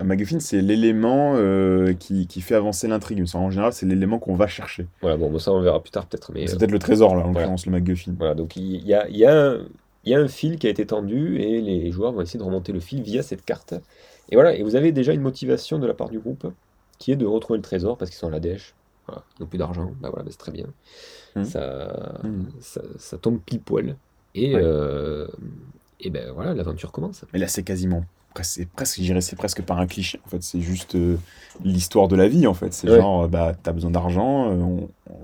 Un 0.00 0.04
MacGuffin, 0.04 0.40
c'est 0.40 0.60
l'élément 0.60 1.34
euh, 1.36 1.92
qui, 1.94 2.26
qui 2.26 2.40
fait 2.40 2.54
avancer 2.56 2.88
l'intrigue. 2.88 3.24
En 3.34 3.50
général, 3.50 3.72
c'est 3.72 3.86
l'élément 3.86 4.18
qu'on 4.18 4.34
va 4.34 4.46
chercher. 4.48 4.86
Voilà, 5.00 5.16
bon, 5.16 5.38
ça 5.38 5.52
on 5.52 5.60
verra 5.60 5.80
plus 5.80 5.92
tard 5.92 6.06
peut-être, 6.06 6.32
mais 6.32 6.46
C'est 6.46 6.54
euh, 6.54 6.58
peut-être 6.58 6.72
le 6.72 6.78
trésor, 6.80 7.14
là, 7.14 7.20
en 7.20 7.26
voilà. 7.26 7.40
l'occurrence, 7.40 7.66
le 7.66 7.72
MacGuffin. 7.72 8.14
voilà, 8.18 8.34
donc 8.34 8.56
il 8.56 8.84
y 8.84 8.92
a, 8.94 9.08
y 9.08 9.24
a 9.24 9.56
y 10.06 10.14
a 10.14 10.18
un 10.20 10.28
fil 10.28 10.58
qui 10.58 10.66
a 10.66 10.70
été 10.70 10.84
tendu 10.84 11.38
et 11.38 11.60
les 11.62 11.90
joueurs 11.92 12.12
vont 12.12 12.20
essayer 12.20 12.38
de 12.38 12.44
remonter 12.44 12.72
le 12.72 12.80
fil 12.80 13.00
via 13.02 13.22
cette 13.22 13.44
carte. 13.44 13.74
Et 14.30 14.34
voilà, 14.34 14.54
et 14.54 14.62
vous 14.62 14.74
avez 14.76 14.90
déjà 14.92 15.12
une 15.12 15.22
motivation 15.22 15.78
de 15.78 15.86
la 15.86 15.94
part 15.94 16.10
du 16.10 16.18
groupe 16.18 16.46
qui 16.98 17.12
est 17.12 17.16
de 17.16 17.24
retrouver 17.26 17.56
le 17.58 17.62
trésor 17.62 17.96
parce 17.96 18.10
qu'ils 18.10 18.18
sont 18.18 18.26
à 18.28 18.30
la 18.30 18.40
dèche. 18.40 18.74
Voilà, 19.06 19.22
ils 19.38 19.42
n'ont 19.42 19.48
plus 19.48 19.58
d'argent. 19.58 19.92
Bah 20.00 20.08
voilà, 20.10 20.24
bah 20.24 20.30
c'est 20.30 20.38
très 20.38 20.52
bien. 20.52 20.66
Ça, 21.44 22.20
Mhm. 22.24 22.46
ça, 22.60 22.80
ça 22.98 23.18
tombe 23.18 23.38
pile 23.44 23.60
poil. 23.60 23.96
Et, 24.34 24.54
Ouais. 24.54 24.60
euh, 24.62 25.26
et 26.00 26.10
ben 26.10 26.30
voilà, 26.32 26.52
l'aventure 26.54 26.92
commence. 26.92 27.24
Mais 27.32 27.38
là, 27.38 27.48
c'est 27.48 27.62
quasiment. 27.62 28.04
C'est 28.42 28.68
presque, 28.68 28.96
je 28.98 29.02
dirais, 29.02 29.20
c'est 29.20 29.36
presque 29.36 29.62
par 29.62 29.78
un 29.78 29.86
cliché. 29.86 30.20
En 30.26 30.28
fait, 30.28 30.42
c'est 30.42 30.60
juste 30.60 30.94
euh, 30.96 31.16
l'histoire 31.64 32.08
de 32.08 32.16
la 32.16 32.26
vie. 32.28 32.46
En 32.46 32.54
fait, 32.54 32.72
c'est 32.72 32.90
Ouais. 32.90 32.96
genre, 32.98 33.22
euh, 33.22 33.28
bah, 33.28 33.52
t'as 33.62 33.72
besoin 33.72 33.90
d'argent, 33.90 34.50
euh, 34.50 34.54
on- 34.56 34.88
on- 35.10 35.14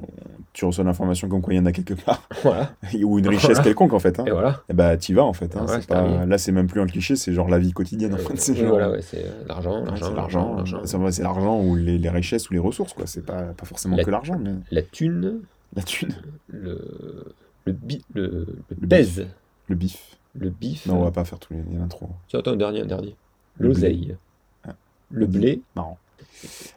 tu 0.52 0.64
reçois 0.64 0.83
l'information 0.85 1.29
comme 1.29 1.43
quoi 1.43 1.55
il 1.55 1.57
y 1.59 1.61
en 1.61 1.67
a 1.67 1.73
quelque 1.73 1.95
part, 1.95 2.23
Voilà, 2.43 2.73
ou 3.05 3.19
une 3.19 3.29
richesse 3.29 3.47
Voilà. 3.50 3.62
quelconque 3.62 3.93
en 3.93 3.99
fait. 4.00 4.19
hein. 4.21 4.25
et 4.26 4.31
voilà. 4.31 4.62
Et 4.69 4.73
bah, 4.73 4.97
t'y 4.97 5.12
vas 5.12 5.25
en 5.25 5.33
fait. 5.33 5.57
hein. 5.57 5.61
Ouais, 5.61 5.67
C'est 5.76 5.81
c'est 5.83 5.87
pas-. 5.88 6.25
Là, 6.26 6.38
c'est 6.38 6.52
même 6.52 6.67
plus 6.67 6.81
un 6.81 6.87
cliché, 6.87 7.14
c'est 7.17 7.33
genre 7.33 7.49
la 7.49 7.59
vie 7.59 7.73
quotidienne. 7.73 8.14
En 8.14 8.17
fait. 8.19 8.37
C'est 8.37 8.55
genre- 8.57 8.69
voilà, 8.71 8.90
ouais, 8.90 9.02
c'est 9.02 9.25
euh, 9.25 9.45
l'argent, 9.49 9.85
c'est 9.97 10.14
l'argent, 10.14 10.64
c'est 10.85 11.25
ou 11.62 11.76
les, 11.76 11.99
les 11.99 12.09
richesses 12.11 12.50
ou 12.50 12.52
les 12.52 12.59
ressources, 12.59 12.93
quoi. 12.93 13.07
C'est 13.07 13.25
pas, 13.25 13.43
pas 13.43 13.64
forcément 13.67 13.97
La- 13.97 14.05
que 14.05 14.11
l'argent, 14.11 14.38
mais 14.43 14.50
La 14.71 14.83
thune, 14.83 15.40
la 15.75 15.83
thune, 15.83 16.14
le, 16.49 17.33
le, 17.64 17.73
bi, 17.73 18.05
le, 18.14 18.29
le 18.69 18.76
Le 18.79 18.87
le 19.69 19.75
bif. 19.76 20.17
Le 20.38 20.50
bif. 20.50 20.87
Non, 20.87 20.96
on 21.00 21.04
va 21.04 21.10
pas 21.10 21.25
faire 21.25 21.38
tous 21.38 21.52
les. 21.54 21.60
Il 21.70 21.76
y 21.76 21.80
en 21.80 21.84
a 21.84 21.88
trop. 21.88 22.08
Tiens, 22.28 22.40
attends, 22.40 22.52
un 22.52 22.56
dernier, 22.56 22.82
un 22.82 22.87
dernier. 22.87 23.16
Le 23.58 23.68
L'oseille. 23.68 24.16
Ah. 24.66 24.75
Le 25.10 25.26
blé. 25.26 25.60
Marrant. 25.76 25.99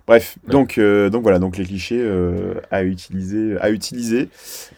Bref, 0.07 0.37
Ouais. 0.45 0.51
donc, 0.51 0.77
euh, 0.77 1.09
donc 1.09 1.23
voilà, 1.23 1.39
donc 1.39 1.57
les 1.57 1.63
clichés 1.65 2.01
euh, 2.01 2.55
à 2.71 2.83
utiliser, 2.83 3.57
à 3.59 3.69
utiliser 3.71 4.29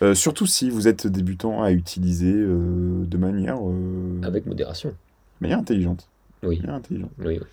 euh, 0.01 0.13
surtout 0.13 0.45
si 0.45 0.69
vous 0.69 0.87
êtes 0.87 1.07
débutant, 1.07 1.63
à 1.63 1.71
utiliser 1.71 2.33
euh, 2.33 3.03
de 3.05 3.17
manière, 3.17 3.57
euh, 3.63 4.19
Avec 4.23 4.45
modération. 4.45 4.89
de 4.89 4.95
manière 5.41 5.59
intelligente. 5.59 6.07
Oui. 6.43 6.57
de 6.57 6.61
manière 6.63 6.75
intelligente. 6.75 7.11
oui, 7.19 7.39
oui. 7.39 7.47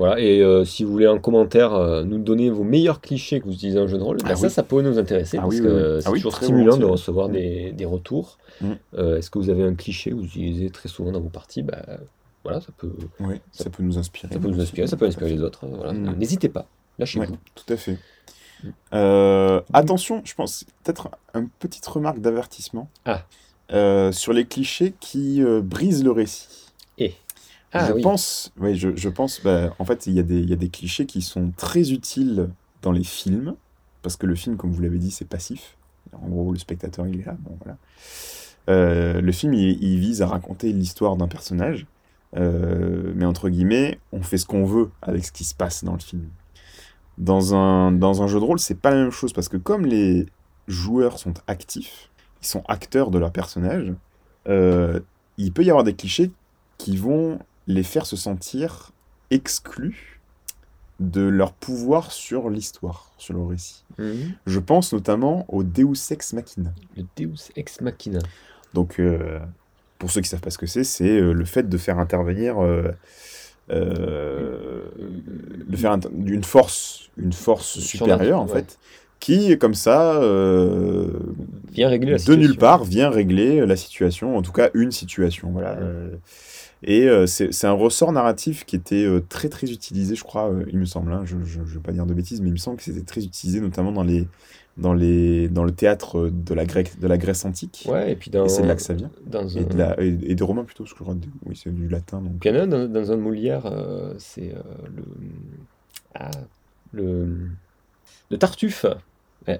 Voilà, 0.00 0.18
et 0.18 0.40
euh, 0.40 0.64
si 0.64 0.82
vous 0.82 0.90
voulez 0.92 1.06
en 1.06 1.18
commentaire 1.18 1.74
euh, 1.74 2.02
nous 2.04 2.18
donner 2.18 2.48
vos 2.50 2.64
meilleurs 2.64 3.00
clichés 3.02 3.38
que 3.40 3.44
vous 3.44 3.52
utilisez 3.52 3.78
en 3.78 3.86
jeu 3.86 3.98
de 3.98 4.02
rôle, 4.02 4.16
Ah 4.24 4.30
bah, 4.30 4.34
ça, 4.36 4.46
oui. 4.46 4.50
ça 4.50 4.62
pourrait 4.62 4.82
nous 4.82 4.98
intéresser 4.98 5.36
Ah 5.36 5.42
parce 5.42 5.54
oui, 5.56 5.60
que 5.60 5.96
oui, 5.96 6.02
c'est 6.02 6.08
Ah 6.08 6.12
toujours 6.12 6.36
stimulant 6.36 6.76
de 6.78 6.84
recevoir 6.86 7.28
Mm. 7.28 7.32
des, 7.32 7.72
des 7.72 7.84
retours. 7.84 8.38
Mm. 8.62 8.72
Euh, 8.96 9.18
Est-ce 9.18 9.30
que 9.30 9.38
vous 9.38 9.50
avez 9.50 9.62
un 9.62 9.74
cliché 9.74 10.10
que 10.10 10.14
vous 10.16 10.24
utilisez 10.24 10.70
très 10.70 10.88
souvent 10.88 11.12
dans 11.12 11.20
vos 11.20 11.28
parties? 11.28 11.62
Bah, 11.62 11.82
Voilà, 12.44 12.60
ça 12.62 12.68
peut, 12.78 12.90
ça, 13.52 13.68
peut 13.68 13.82
nous 13.82 13.98
inspirer. 13.98 14.32
ça 14.32 14.38
peut 14.40 14.48
nous 14.48 14.60
inspirer, 14.60 14.86
ça 14.86 14.96
peut 14.96 15.04
inspirer 15.04 15.30
les 15.30 15.42
autres. 15.42 15.66
Voilà. 15.66 15.92
Mm. 15.92 16.16
N'hésitez 16.18 16.48
pas, 16.48 16.66
lâchez-vous. 16.98 17.30
Ouais, 17.32 17.38
tout 17.54 17.70
à 17.72 17.76
fait. 17.76 17.98
Mm. 18.64 19.60
Attention, 19.74 20.22
je 20.24 20.34
pense 20.34 20.64
peut-être 20.82 21.10
une 21.34 21.48
petite 21.58 21.86
remarque 21.86 22.20
d'avertissement 22.20 22.88
Ah. 23.04 23.22
Sur 24.12 24.32
les 24.32 24.46
clichés 24.46 24.94
qui 24.98 25.42
brisent 25.62 26.02
le 26.04 26.10
récit. 26.10 26.48
Et 26.98 27.12
Ah 27.72 27.88
je 27.88 27.92
oui. 27.92 28.02
pense, 28.02 28.52
ouais, 28.58 28.74
je, 28.74 28.96
je 28.96 29.08
pense, 29.08 29.42
bah, 29.42 29.74
en 29.78 29.84
fait, 29.84 30.06
il 30.06 30.14
y, 30.14 30.18
a 30.18 30.22
des- 30.22 30.40
il 30.40 30.50
y 30.50 30.52
a 30.52 30.56
des 30.56 30.68
clichés 30.70 31.06
qui 31.06 31.22
sont 31.22 31.52
très 31.56 31.92
utiles 31.92 32.50
dans 32.82 32.92
les 32.92 33.04
films, 33.04 33.54
parce 34.02 34.16
que 34.16 34.26
le 34.26 34.34
film, 34.34 34.56
comme 34.56 34.72
vous 34.72 34.82
l'avez 34.82 34.98
dit, 34.98 35.10
c'est 35.10 35.24
passif. 35.28 35.76
En 36.12 36.28
gros, 36.28 36.52
le 36.52 36.58
spectateur, 36.58 37.06
il 37.06 37.20
est 37.20 37.26
là. 37.26 37.36
Bon, 37.40 37.56
voilà. 37.62 37.76
Euh, 38.68 39.20
le 39.20 39.32
film, 39.32 39.54
il, 39.54 39.82
il 39.82 39.98
vise 39.98 40.22
à 40.22 40.26
raconter 40.26 40.72
l'histoire 40.72 41.16
d'un 41.16 41.28
personnage, 41.28 41.86
euh, 42.36 43.12
mais 43.16 43.24
entre 43.24 43.48
guillemets, 43.48 44.00
on 44.12 44.22
fait 44.22 44.38
ce 44.38 44.46
qu'on 44.46 44.64
veut 44.64 44.90
avec 45.02 45.24
ce 45.24 45.32
qui 45.32 45.44
se 45.44 45.54
passe 45.54 45.84
dans 45.84 45.94
le 45.94 46.00
film. 46.00 46.28
Dans 47.18 47.54
un, 47.54 47.92
dans 47.92 48.22
un 48.22 48.26
jeu 48.26 48.40
de 48.40 48.44
rôle, 48.44 48.58
c'est 48.58 48.74
pas 48.80 48.90
la 48.90 48.96
même 48.96 49.10
chose, 49.10 49.32
parce 49.32 49.48
que 49.48 49.56
comme 49.58 49.84
les 49.86 50.26
joueurs 50.68 51.18
sont 51.18 51.34
actifs, 51.46 52.10
ils 52.42 52.46
sont 52.46 52.62
acteurs 52.68 53.10
de 53.10 53.18
leur 53.18 53.32
personnage, 53.32 53.92
euh, 54.48 55.00
il 55.36 55.52
peut 55.52 55.62
y 55.64 55.70
avoir 55.70 55.84
des 55.84 55.94
clichés 55.94 56.30
qui 56.78 56.96
vont 56.96 57.38
les 57.66 57.82
faire 57.82 58.06
se 58.06 58.16
sentir 58.16 58.92
exclus 59.30 60.20
de 60.98 61.22
leur 61.22 61.52
pouvoir 61.52 62.12
sur 62.12 62.50
l'histoire, 62.50 63.12
sur 63.16 63.34
le 63.34 63.42
récit. 63.42 63.84
Mhm. 63.98 64.34
Je 64.46 64.58
pense 64.58 64.92
notamment 64.92 65.46
au 65.48 65.62
Deus 65.62 66.10
Ex 66.10 66.34
Machina. 66.34 66.72
Le 66.96 67.04
Deus 67.16 67.50
Ex 67.56 67.80
Machina. 67.80 68.18
Donc, 68.74 69.00
euh, 69.00 69.40
pour 70.00 70.10
ceux 70.10 70.20
qui 70.20 70.28
savent 70.28 70.40
pas 70.40 70.50
ce 70.50 70.58
que 70.58 70.66
c'est, 70.66 70.82
c'est 70.82 71.20
euh, 71.20 71.32
le 71.32 71.44
fait 71.44 71.68
de 71.68 71.78
faire 71.78 71.98
intervenir, 71.98 72.62
euh, 72.62 72.90
euh, 73.70 74.82
de 75.68 75.76
faire 75.76 75.96
une 76.26 76.42
force, 76.42 77.10
une 77.16 77.32
force 77.32 77.78
supérieure 77.78 78.40
en 78.40 78.46
fait, 78.46 78.78
qui 79.20 79.56
comme 79.58 79.74
ça, 79.74 80.20
euh, 80.22 81.10
Viens 81.72 81.88
régler 81.88 82.12
de 82.14 82.18
situation. 82.18 82.42
nulle 82.42 82.56
part, 82.56 82.84
vient 82.84 83.10
régler 83.10 83.64
la 83.66 83.76
situation, 83.76 84.36
en 84.36 84.42
tout 84.42 84.52
cas 84.52 84.70
une 84.74 84.90
situation. 84.90 85.50
Voilà. 85.52 85.74
Ouais. 85.74 85.78
Euh, 85.82 86.16
et 86.82 87.06
euh, 87.08 87.26
c'est 87.26 87.66
un 87.66 87.72
ressort 87.72 88.10
narratif 88.10 88.64
qui 88.64 88.74
était 88.74 89.04
euh, 89.04 89.20
très 89.28 89.50
très 89.50 89.70
utilisé, 89.70 90.14
je 90.14 90.24
crois, 90.24 90.50
euh, 90.50 90.64
il 90.72 90.78
me 90.78 90.86
semble. 90.86 91.12
hein, 91.12 91.22
je 91.26 91.36
ne 91.36 91.42
vais 91.42 91.78
pas 91.80 91.92
dire 91.92 92.06
de 92.06 92.14
bêtises, 92.14 92.40
mais 92.40 92.48
il 92.48 92.52
me 92.52 92.56
semble 92.56 92.78
que 92.78 92.84
c'était 92.84 93.02
très 93.02 93.22
utilisé, 93.22 93.60
notamment 93.60 93.92
dans 93.92 94.02
les 94.02 94.26
dans 94.78 94.94
les 94.94 95.48
dans 95.48 95.64
le 95.64 95.72
théâtre 95.72 96.30
de 96.32 96.54
la 96.54 96.64
Grèce 96.64 96.98
de 96.98 97.06
la 97.06 97.18
Grèce 97.18 97.44
antique. 97.44 97.86
Ouais, 97.86 98.12
et 98.12 98.16
puis 98.16 98.30
dans, 98.30 98.48
c'est 98.48 98.62
de 98.62 98.68
là 98.68 98.76
que 98.76 98.82
ça 98.82 98.94
vient. 98.94 99.10
dans 99.26 99.46
Et, 99.46 99.64
de 99.64 99.76
la, 99.76 100.00
et, 100.02 100.16
et 100.22 100.34
des 100.34 100.44
Romains 100.44 100.64
plutôt, 100.64 100.84
parce 100.84 100.94
que 100.94 100.98
je 101.00 101.04
crois 101.04 101.16
oui, 101.44 101.60
c'est 101.62 101.74
du 101.74 101.86
latin. 101.88 102.22
Donc. 102.22 102.38
Puis 102.40 102.48
il 102.48 102.56
y 102.56 102.58
en 102.58 102.60
a 102.60 102.62
un 102.62 102.66
dans, 102.66 102.88
dans 102.88 103.12
un 103.12 103.16
Molière, 103.16 103.66
euh, 103.66 104.14
c'est 104.18 104.54
euh, 104.54 104.62
le... 104.96 105.02
Ah, 106.14 106.30
le... 106.94 107.28
Le 108.30 108.38
Tartuffe. 108.38 108.86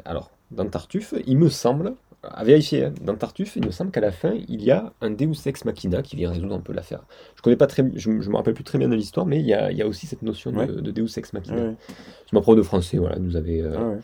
Alors, 0.04 0.30
dans 0.50 0.66
Tartuffe, 0.66 1.14
il 1.26 1.38
me 1.38 1.48
semble, 1.48 1.94
à 2.22 2.44
vérifier, 2.44 2.84
hein, 2.86 2.92
dans 3.02 3.14
Tartuffe, 3.16 3.56
il 3.56 3.64
me 3.64 3.70
semble 3.70 3.90
qu'à 3.90 4.00
la 4.00 4.12
fin, 4.12 4.32
il 4.48 4.62
y 4.62 4.70
a 4.70 4.92
un 5.00 5.10
Deus 5.10 5.46
Ex 5.46 5.64
Machina 5.64 6.02
qui 6.02 6.16
vient 6.16 6.30
résoudre 6.30 6.54
un 6.54 6.60
peu 6.60 6.72
l'affaire. 6.72 7.02
Je 7.36 7.42
connais 7.42 7.56
pas 7.56 7.66
très, 7.66 7.84
je, 7.94 8.20
je 8.20 8.30
me 8.30 8.36
rappelle 8.36 8.54
plus 8.54 8.64
très 8.64 8.78
bien 8.78 8.88
de 8.88 8.94
l'histoire, 8.94 9.26
mais 9.26 9.38
il 9.40 9.46
y 9.46 9.54
a, 9.54 9.70
il 9.72 9.78
y 9.78 9.82
a 9.82 9.86
aussi 9.86 10.06
cette 10.06 10.22
notion 10.22 10.50
de, 10.52 10.56
Ouais. 10.58 10.66
de 10.66 10.90
Deus 10.90 11.08
Ex 11.18 11.32
Machina. 11.32 11.56
Ouais, 11.56 11.74
ma 12.32 12.40
prof 12.40 12.56
de 12.56 12.62
français, 12.62 12.98
voilà, 12.98 13.18
nous 13.18 13.36
avait, 13.36 13.62
euh, 13.62 13.74
Ah 13.76 13.88
ouais. 13.88 13.98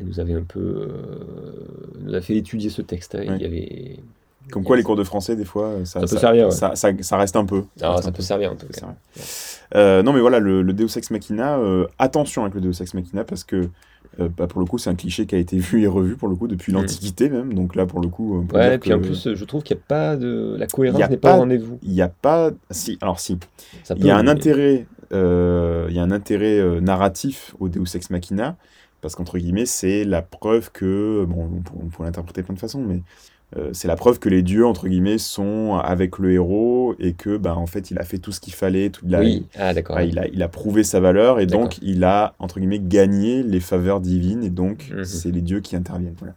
elle 0.00 0.06
nous 0.06 0.20
avait 0.20 0.34
un 0.34 0.42
peu, 0.42 0.58
euh, 0.60 1.98
nous 2.00 2.14
a 2.14 2.20
fait 2.20 2.36
étudier 2.36 2.70
ce 2.70 2.82
texte. 2.82 3.14
hein. 3.14 3.22
Il 3.24 3.40
y 3.42 3.44
avait, 3.44 3.98
Comme 4.50 4.64
quoi, 4.64 4.76
les 4.76 4.82
cours 4.82 4.96
de 4.96 5.04
français, 5.04 5.36
des 5.36 5.44
fois, 5.44 5.72
ça, 5.84 6.00
Ça 6.00 6.06
peut 6.06 6.20
servir, 6.20 6.46
ouais. 6.46 6.50
ça, 6.76 7.16
reste 7.16 7.36
un 7.36 7.46
peu. 7.46 7.64
Ah, 7.80 7.96
ça 8.02 8.08
un 8.08 8.10
peut 8.10 8.16
peu. 8.18 8.22
servir 8.22 8.52
en 8.52 8.56
tout 8.56 8.66
cas. 8.66 8.94
Euh, 9.76 10.02
non, 10.02 10.12
mais 10.12 10.20
voilà, 10.20 10.38
le, 10.40 10.62
le 10.62 10.72
Deus 10.72 10.96
Ex 10.98 11.10
Machina, 11.10 11.56
euh, 11.58 11.86
attention 11.98 12.42
avec 12.42 12.54
le 12.54 12.60
Deus 12.60 12.82
Ex 12.82 12.94
Machina, 12.94 13.24
parce 13.24 13.44
que 13.44 13.68
euh, 14.20 14.28
bah, 14.28 14.46
pour 14.46 14.60
le 14.60 14.66
coup, 14.66 14.78
c'est 14.78 14.90
un 14.90 14.94
cliché 14.94 15.26
qui 15.26 15.34
a 15.34 15.38
été 15.38 15.58
vu 15.58 15.82
et 15.82 15.86
revu, 15.86 16.16
pour 16.16 16.28
le 16.28 16.36
coup, 16.36 16.46
depuis 16.48 16.72
Mm. 16.72 16.76
l'Antiquité 16.76 17.28
même. 17.28 17.54
Donc 17.54 17.74
là, 17.74 17.86
pour 17.86 18.00
le 18.00 18.08
coup, 18.08 18.38
on 18.38 18.46
peut 18.46 18.56
Ouais, 18.56 18.74
et 18.74 18.78
puis 18.78 18.92
en 18.92 19.00
plus, 19.00 19.34
je 19.34 19.44
trouve 19.44 19.62
qu'il 19.62 19.76
n'y 19.76 19.82
a 19.82 19.84
pas 19.86 20.16
de. 20.16 20.56
La 20.58 20.66
cohérence 20.66 21.08
n'est 21.08 21.16
pas, 21.16 21.34
au 21.36 21.40
rendez-vous. 21.40 21.78
il 21.82 21.92
n'y 21.92 22.02
a 22.02 22.08
pas. 22.08 22.50
Si, 22.70 22.98
alors 23.00 23.20
si, 23.20 23.38
Ça 23.82 23.94
il 23.96 24.04
y 24.06 24.10
a 24.10 24.16
un 24.16 24.26
intérêt, 24.28 24.86
euh, 25.12 25.86
il 25.90 25.96
y 25.96 25.98
a 25.98 26.02
un 26.02 26.10
intérêt 26.10 26.58
euh, 26.58 26.80
narratif 26.80 27.54
au 27.60 27.68
Deus 27.68 27.94
Ex 27.94 28.10
Machina, 28.10 28.56
parce 29.00 29.14
qu'entre 29.14 29.38
guillemets, 29.38 29.66
c'est 29.66 30.04
la 30.04 30.22
preuve 30.22 30.70
que, 30.72 31.24
bon, 31.28 31.50
on, 31.56 31.60
peut- 31.62 31.72
on 31.82 31.86
pourrait 31.88 32.08
l'interpréter 32.08 32.40
de 32.42 32.46
plein 32.46 32.54
de 32.54 32.60
façons, 32.60 32.82
mais 32.82 32.96
euh, 32.96 32.98
c'est 33.72 33.86
la 33.86 33.94
preuve 33.96 34.18
que 34.18 34.28
les 34.28 34.42
dieux, 34.42 34.66
entre 34.66 34.88
guillemets, 34.88 35.18
sont 35.18 35.74
avec 35.74 36.18
le 36.18 36.32
héros 36.32 36.96
et 36.98 37.12
que, 37.12 37.36
bah, 37.36 37.54
en 37.56 37.66
fait, 37.66 37.90
il 37.92 37.98
a 37.98 38.02
fait 38.04 38.18
tout 38.18 38.32
ce 38.32 38.40
qu'il 38.40 38.52
fallait, 38.52 38.90
toute 38.90 39.08
la, 39.08 39.20
Oui, 39.20 39.46
ah 39.56 39.72
d'accord. 39.72 40.00
il, 40.00 40.18
a, 40.18 40.26
il 40.26 40.42
a 40.42 40.48
prouvé 40.48 40.82
sa 40.82 40.98
valeur 40.98 41.38
et 41.38 41.46
donc 41.46 41.78
il 41.80 42.02
a, 42.02 42.34
entre 42.40 42.58
guillemets, 42.58 42.80
gagné 42.80 43.42
les 43.44 43.60
faveurs 43.60 44.00
divines 44.00 44.42
et 44.42 44.50
donc 44.50 44.90
Mhm. 44.92 45.04
c'est 45.04 45.30
les 45.30 45.40
dieux 45.40 45.60
qui 45.60 45.76
interviennent. 45.76 46.16
Voilà. 46.18 46.34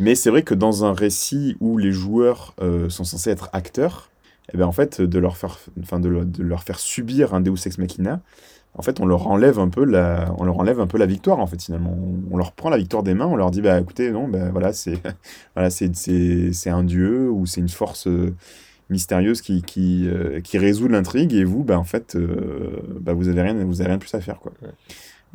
Mais 0.00 0.16
c'est 0.16 0.30
vrai 0.30 0.42
que 0.42 0.54
dans 0.54 0.84
un 0.84 0.92
récit 0.92 1.56
où 1.60 1.78
les 1.78 1.92
joueurs 1.92 2.54
euh, 2.60 2.88
sont 2.88 3.04
censés 3.04 3.30
être 3.30 3.48
acteurs, 3.52 4.10
eh 4.52 4.56
ben, 4.58 4.66
en 4.66 4.72
fait, 4.72 5.00
de 5.00 5.18
leur, 5.20 5.36
faire, 5.36 5.58
enfin, 5.80 6.00
de, 6.00 6.24
de 6.24 6.42
leur 6.42 6.64
faire 6.64 6.80
subir 6.80 7.32
un 7.32 7.40
Deus 7.40 7.64
Ex 7.64 7.78
Machina, 7.78 8.20
en 8.76 8.82
fait, 8.82 9.00
on 9.00 9.06
leur 9.06 9.26
enlève 9.28 9.58
un 9.58 9.68
peu 9.68 9.84
la, 9.84 10.34
on 10.38 10.44
leur 10.44 10.58
enlève 10.58 10.80
un 10.80 10.86
peu 10.86 10.98
la 10.98 11.06
victoire, 11.06 11.38
en 11.38 11.46
fait, 11.46 11.62
finalement. 11.62 11.96
On, 12.30 12.36
leur 12.36 12.52
prend 12.52 12.70
la 12.70 12.76
victoire 12.78 13.02
des 13.02 13.14
mains, 13.14 13.26
on 13.26 13.36
leur 13.36 13.50
dit, 13.50 13.60
bah 13.62 13.78
écoutez, 13.80 14.10
non, 14.10 14.26
bah, 14.28 14.50
voilà, 14.50 14.72
c'est 14.72 14.98
voilà, 15.54 15.70
c'est 15.70 15.94
c'est- 15.96 16.52
c'est 16.52 16.70
un 16.70 16.82
dieu 16.84 17.30
ou 17.30 17.46
c'est 17.46 17.60
une 17.60 17.68
force 17.68 18.06
euh, 18.08 18.34
mystérieuse 18.90 19.40
qui, 19.42 19.62
qui, 19.62 20.08
euh, 20.08 20.40
qui 20.40 20.58
résout 20.58 20.88
l'intrigue 20.88 21.32
et 21.34 21.44
vous, 21.44 21.64
bah, 21.64 21.78
en 21.78 21.84
fait, 21.84 22.16
euh, 22.16 22.80
bah, 23.00 23.12
vous 23.14 23.28
avez 23.28 23.42
rien, 23.42 23.54
vous 23.64 23.80
avez 23.80 23.88
rien 23.88 23.96
de 23.96 24.02
plus 24.02 24.14
à 24.14 24.20
faire, 24.20 24.40
quoi. 24.40 24.52
Ouais. 24.62 24.68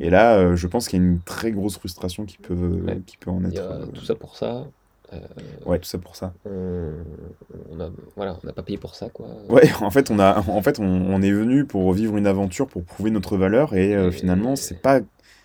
Et 0.02 0.08
là, 0.10 0.54
je 0.56 0.66
pense 0.66 0.88
qu'il 0.88 0.98
y 0.98 1.02
a 1.02 1.06
une 1.06 1.20
très 1.20 1.52
grosse 1.52 1.76
frustration 1.78 2.24
qui 2.24 2.38
peut, 2.38 2.54
Ouais. 2.86 3.00
qui 3.06 3.16
peut 3.18 3.30
en 3.30 3.40
Il 3.44 3.52
y 3.52 3.56
être. 3.58 3.70
a 3.70 3.86
tout 3.86 4.04
ça 4.04 4.14
pour 4.14 4.36
ça. 4.36 4.66
Euh, 5.12 5.18
Ouais, 5.66 5.78
tout 5.78 5.88
ça 5.88 5.98
pour 5.98 6.16
ça. 6.16 6.32
on, 6.46 6.92
on 7.70 7.80
a, 7.80 7.90
voilà, 8.16 8.36
on 8.42 8.46
n'a 8.46 8.52
pas 8.52 8.62
payé 8.62 8.78
pour 8.78 8.94
ça, 8.94 9.08
quoi. 9.08 9.26
Ouais, 9.48 9.68
en 9.80 9.90
fait, 9.90 10.10
on 10.10 10.18
a, 10.18 10.38
en 10.48 10.62
fait, 10.62 10.78
on, 10.80 10.84
on 10.84 11.22
est 11.22 11.32
venu 11.32 11.64
pour 11.64 11.92
vivre 11.92 12.16
une 12.16 12.26
aventure, 12.26 12.66
pour 12.66 12.84
prouver 12.84 13.10
notre 13.10 13.36
valeur, 13.36 13.74
et 13.74 13.94
euh, 13.94 14.08
Et- 14.08 14.12
finalement, 14.12 14.56
c'est 14.56 14.80
pas, 14.80 15.00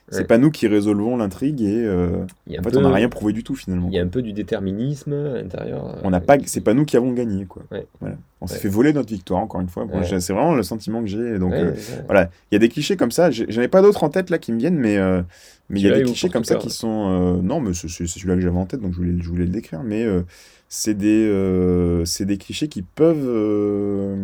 c'est 0.09 0.19
Ouais. 0.19 0.23
pas 0.25 0.37
nous 0.37 0.51
qui 0.51 0.67
résolvons 0.67 1.17
l'intrigue, 1.17 1.61
et 1.61 1.83
euh, 1.83 2.09
en 2.49 2.63
fait, 2.63 2.69
peu, 2.71 2.77
on 2.77 2.81
n'a 2.81 2.93
rien 2.93 3.09
prouvé 3.09 3.33
du 3.33 3.43
tout 3.43 3.55
finalement. 3.55 3.87
Il 3.89 3.95
y 3.95 3.99
a 3.99 4.03
un 4.03 4.07
peu 4.07 4.21
du 4.21 4.33
déterminisme 4.33 5.13
à 5.13 5.41
l'intérieur. 5.41 5.97
On 6.03 6.09
n'a 6.11 6.19
pas, 6.21 6.37
c'est 6.45 6.61
pas 6.61 6.73
nous 6.75 6.85
qui 6.85 6.95
avons 6.95 7.11
gagné, 7.13 7.45
quoi. 7.45 7.63
Ouais. 7.71 7.87
Voilà. 7.99 8.15
On 8.41 8.47
s'est 8.47 8.55
Ouais. 8.55 8.59
fait 8.61 8.67
voler 8.69 8.93
notre 8.93 9.09
victoire, 9.09 9.39
encore 9.41 9.61
une 9.61 9.69
fois. 9.69 9.87
C'est 10.03 10.33
vraiment 10.33 10.53
le 10.53 10.61
sentiment 10.63 11.01
que 11.01 11.07
j'ai. 11.07 11.39
Donc, 11.39 11.53
euh, 11.53 11.73
voilà, 12.05 12.29
il 12.51 12.55
y 12.55 12.57
a 12.57 12.59
des 12.59 12.69
clichés 12.69 12.95
comme 12.97 13.09
ça. 13.11 13.31
J'en 13.31 13.61
ai 13.61 13.67
pas 13.67 13.81
d'autres 13.81 14.03
en 14.03 14.09
tête 14.09 14.29
là 14.29 14.37
qui 14.37 14.51
me 14.51 14.59
viennent, 14.59 14.77
mais 14.77 14.97
euh, 14.97 15.23
mais 15.69 15.79
il 15.79 15.85
y 15.87 15.89
a 15.89 15.95
des 15.95 16.03
clichés 16.03 16.29
comme 16.29 16.43
ça 16.43 16.55
qui 16.55 16.69
sont. 16.69 17.09
euh, 17.09 17.41
non, 17.41 17.59
mais 17.59 17.73
c'est 17.73 17.87
celui-là 17.87 18.35
que 18.35 18.41
j'avais 18.41 18.57
en 18.57 18.65
tête, 18.65 18.81
donc 18.81 18.91
je 18.93 18.97
voulais, 18.97 19.13
je 19.19 19.27
voulais 19.27 19.45
le 19.45 19.51
décrire. 19.51 19.81
Mais 19.83 20.03
euh, 20.05 20.21
c'est 20.69 20.93
des, 20.93 21.25
euh, 21.27 22.05
c'est 22.05 22.25
des 22.25 22.37
clichés 22.37 22.67
qui 22.67 22.83
peuvent, 22.83 23.25
euh, 23.27 24.15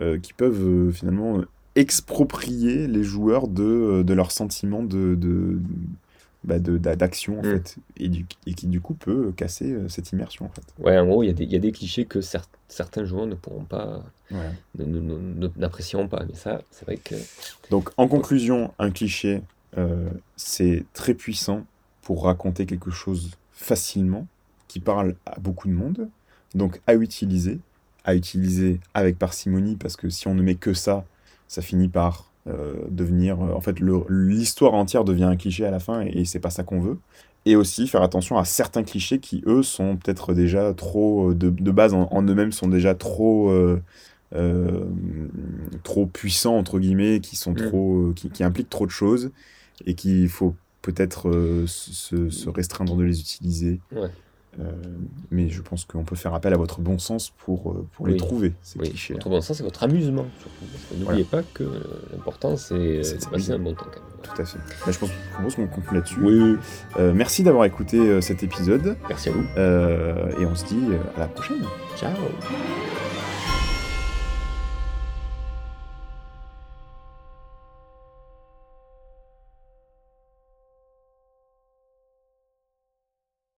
euh, 0.00 0.18
qui 0.18 0.32
peuvent 0.32 0.60
euh, 0.66 0.90
finalement 0.90 1.38
exproprier 1.78 2.86
les 2.86 3.04
joueurs 3.04 3.48
de, 3.48 4.02
de 4.02 4.14
leur 4.14 4.30
sentiment 4.32 4.82
de, 4.82 5.14
de, 5.14 5.58
bah, 6.44 6.58
de- 6.58 6.78
d'a- 6.78 6.96
d'action 6.96 7.38
en 7.40 7.42
Mm. 7.42 7.50
fait, 7.50 7.76
et, 7.96 8.08
du, 8.08 8.26
et 8.46 8.54
qui 8.54 8.66
du 8.66 8.80
coup 8.80 8.94
peut 8.94 9.32
casser 9.36 9.72
euh, 9.72 9.88
cette 9.88 10.12
immersion 10.12 10.46
en 10.46 10.50
fait. 10.50 10.62
Ouais, 10.78 10.98
en 10.98 11.06
gros, 11.06 11.22
il 11.22 11.26
y 11.26 11.30
a 11.30 11.32
des, 11.32 11.44
il 11.44 11.52
y 11.52 11.56
a 11.56 11.60
des 11.60 11.72
clichés 11.72 12.04
que 12.04 12.18
cer- 12.20 12.44
certains 12.68 13.04
joueurs 13.04 13.26
ne 13.26 13.34
pourront 13.34 13.64
pas, 13.64 14.02
ne- 14.76 15.48
n'apprécieront 15.56 16.08
pas. 16.08 16.24
Mais 16.28 16.34
ça, 16.34 16.62
c'est 16.70 16.84
vrai 16.84 16.96
que. 16.96 17.14
Donc 17.70 17.90
en 17.96 18.08
conclusion, 18.08 18.72
un 18.78 18.90
cliché, 18.90 19.42
euh, 19.76 20.08
c'est 20.36 20.84
très 20.94 21.14
puissant 21.14 21.64
pour 22.02 22.24
raconter 22.24 22.66
quelque 22.66 22.90
chose 22.90 23.30
facilement, 23.52 24.26
qui 24.68 24.80
parle 24.80 25.14
à 25.26 25.38
beaucoup 25.40 25.68
de 25.68 25.72
monde, 25.74 26.08
donc 26.54 26.80
à 26.86 26.94
utiliser, 26.94 27.58
à 28.04 28.14
utiliser 28.14 28.80
avec 28.94 29.18
parcimonie, 29.18 29.76
parce 29.76 29.96
que 29.96 30.08
si 30.08 30.28
on 30.28 30.34
ne 30.34 30.42
met 30.42 30.54
que 30.54 30.74
ça, 30.74 31.04
ça 31.48 31.62
finit 31.62 31.88
par 31.88 32.32
euh, 32.48 32.74
devenir... 32.90 33.40
euh, 33.42 33.54
en 33.54 33.60
fait, 33.60 33.78
l'histoire 33.80 34.74
entière 34.74 35.04
devient 35.04 35.24
un 35.24 35.36
cliché 35.36 35.66
à 35.66 35.70
la 35.70 35.80
fin, 35.80 36.02
et, 36.02 36.20
et 36.20 36.24
c'est 36.24 36.40
pas 36.40 36.50
ça 36.50 36.64
qu'on 36.64 36.80
veut. 36.80 36.98
Et 37.46 37.56
aussi 37.56 37.88
faire 37.88 38.02
attention 38.02 38.38
à 38.38 38.44
certains 38.44 38.82
clichés 38.84 39.20
qui, 39.20 39.42
eux, 39.46 39.62
sont 39.62 39.96
peut-être 39.96 40.34
déjà 40.34 40.74
trop, 40.74 41.30
euh, 41.30 41.34
de, 41.34 41.50
de 41.50 41.70
base 41.70 41.94
en, 41.94 42.08
en 42.10 42.22
eux-mêmes, 42.22 42.52
sont 42.52 42.68
déjà 42.68 42.94
trop... 42.94 43.50
euh, 43.50 43.80
trop 45.84 46.06
puissants 46.06 46.56
entre 46.56 46.78
guillemets 46.78 47.20
qui 47.20 47.36
sont 47.36 47.52
Mm. 47.52 47.56
trop 47.56 48.12
qui, 48.14 48.30
qui 48.30 48.44
impliquent 48.44 48.70
trop 48.70 48.86
de 48.86 48.90
choses 48.90 49.30
et 49.86 49.94
qu'il 49.94 50.28
faut 50.28 50.54
peut-être 50.82 51.28
euh, 51.28 51.66
se, 51.66 52.30
se 52.30 52.48
restreindre 52.50 52.96
de 52.96 53.04
les 53.04 53.20
utiliser 53.20 53.80
Ouais. 53.92 54.10
Euh, 54.60 54.72
mais 55.30 55.48
je 55.48 55.62
pense 55.62 55.84
qu'on 55.84 56.02
peut 56.02 56.16
faire 56.16 56.34
appel 56.34 56.52
à 56.52 56.56
votre 56.56 56.80
bon 56.80 56.98
sens 56.98 57.30
pour, 57.44 57.70
euh, 57.70 57.86
pour 57.92 58.06
les 58.08 58.16
trouver 58.16 58.54
ces 58.62 58.78
Oui, 58.80 58.88
clichés 58.90 59.14
votre 59.14 59.28
bon 59.28 59.40
sens, 59.40 59.56
c'est 59.58 59.62
votre 59.62 59.82
amusement, 59.84 60.26
surtout. 60.40 60.98
N'oubliez 60.98 61.24
pas 61.24 61.42
que 61.42 61.62
l'important, 62.12 62.56
c'est 62.56 62.74
de 62.74 63.30
passer 63.30 63.52
un 63.52 63.58
bon 63.60 63.74
temps 63.74 63.86
quand 63.86 64.00
même. 64.00 64.20
tout 64.22 64.42
à 64.42 64.44
fait. 64.44 64.58
Bah, 64.84 64.90
je 64.92 64.98
pense, 64.98 65.54
qu'on 65.54 65.66
conclue 65.68 65.96
là-dessus. 65.98 66.20
Oui, 66.22 66.56
Euh, 66.98 67.12
merci 67.14 67.42
d'avoir 67.44 67.66
écouté 67.66 68.20
cet 68.20 68.42
épisode. 68.42 68.96
Merci 69.08 69.28
à 69.28 69.32
vous. 69.32 69.44
euh, 69.56 70.30
et 70.40 70.44
on 70.46 70.54
se 70.56 70.64
dit 70.66 70.86
à 71.16 71.20
la 71.20 71.26
prochaine. 71.28 71.62
Ciao 71.96 72.12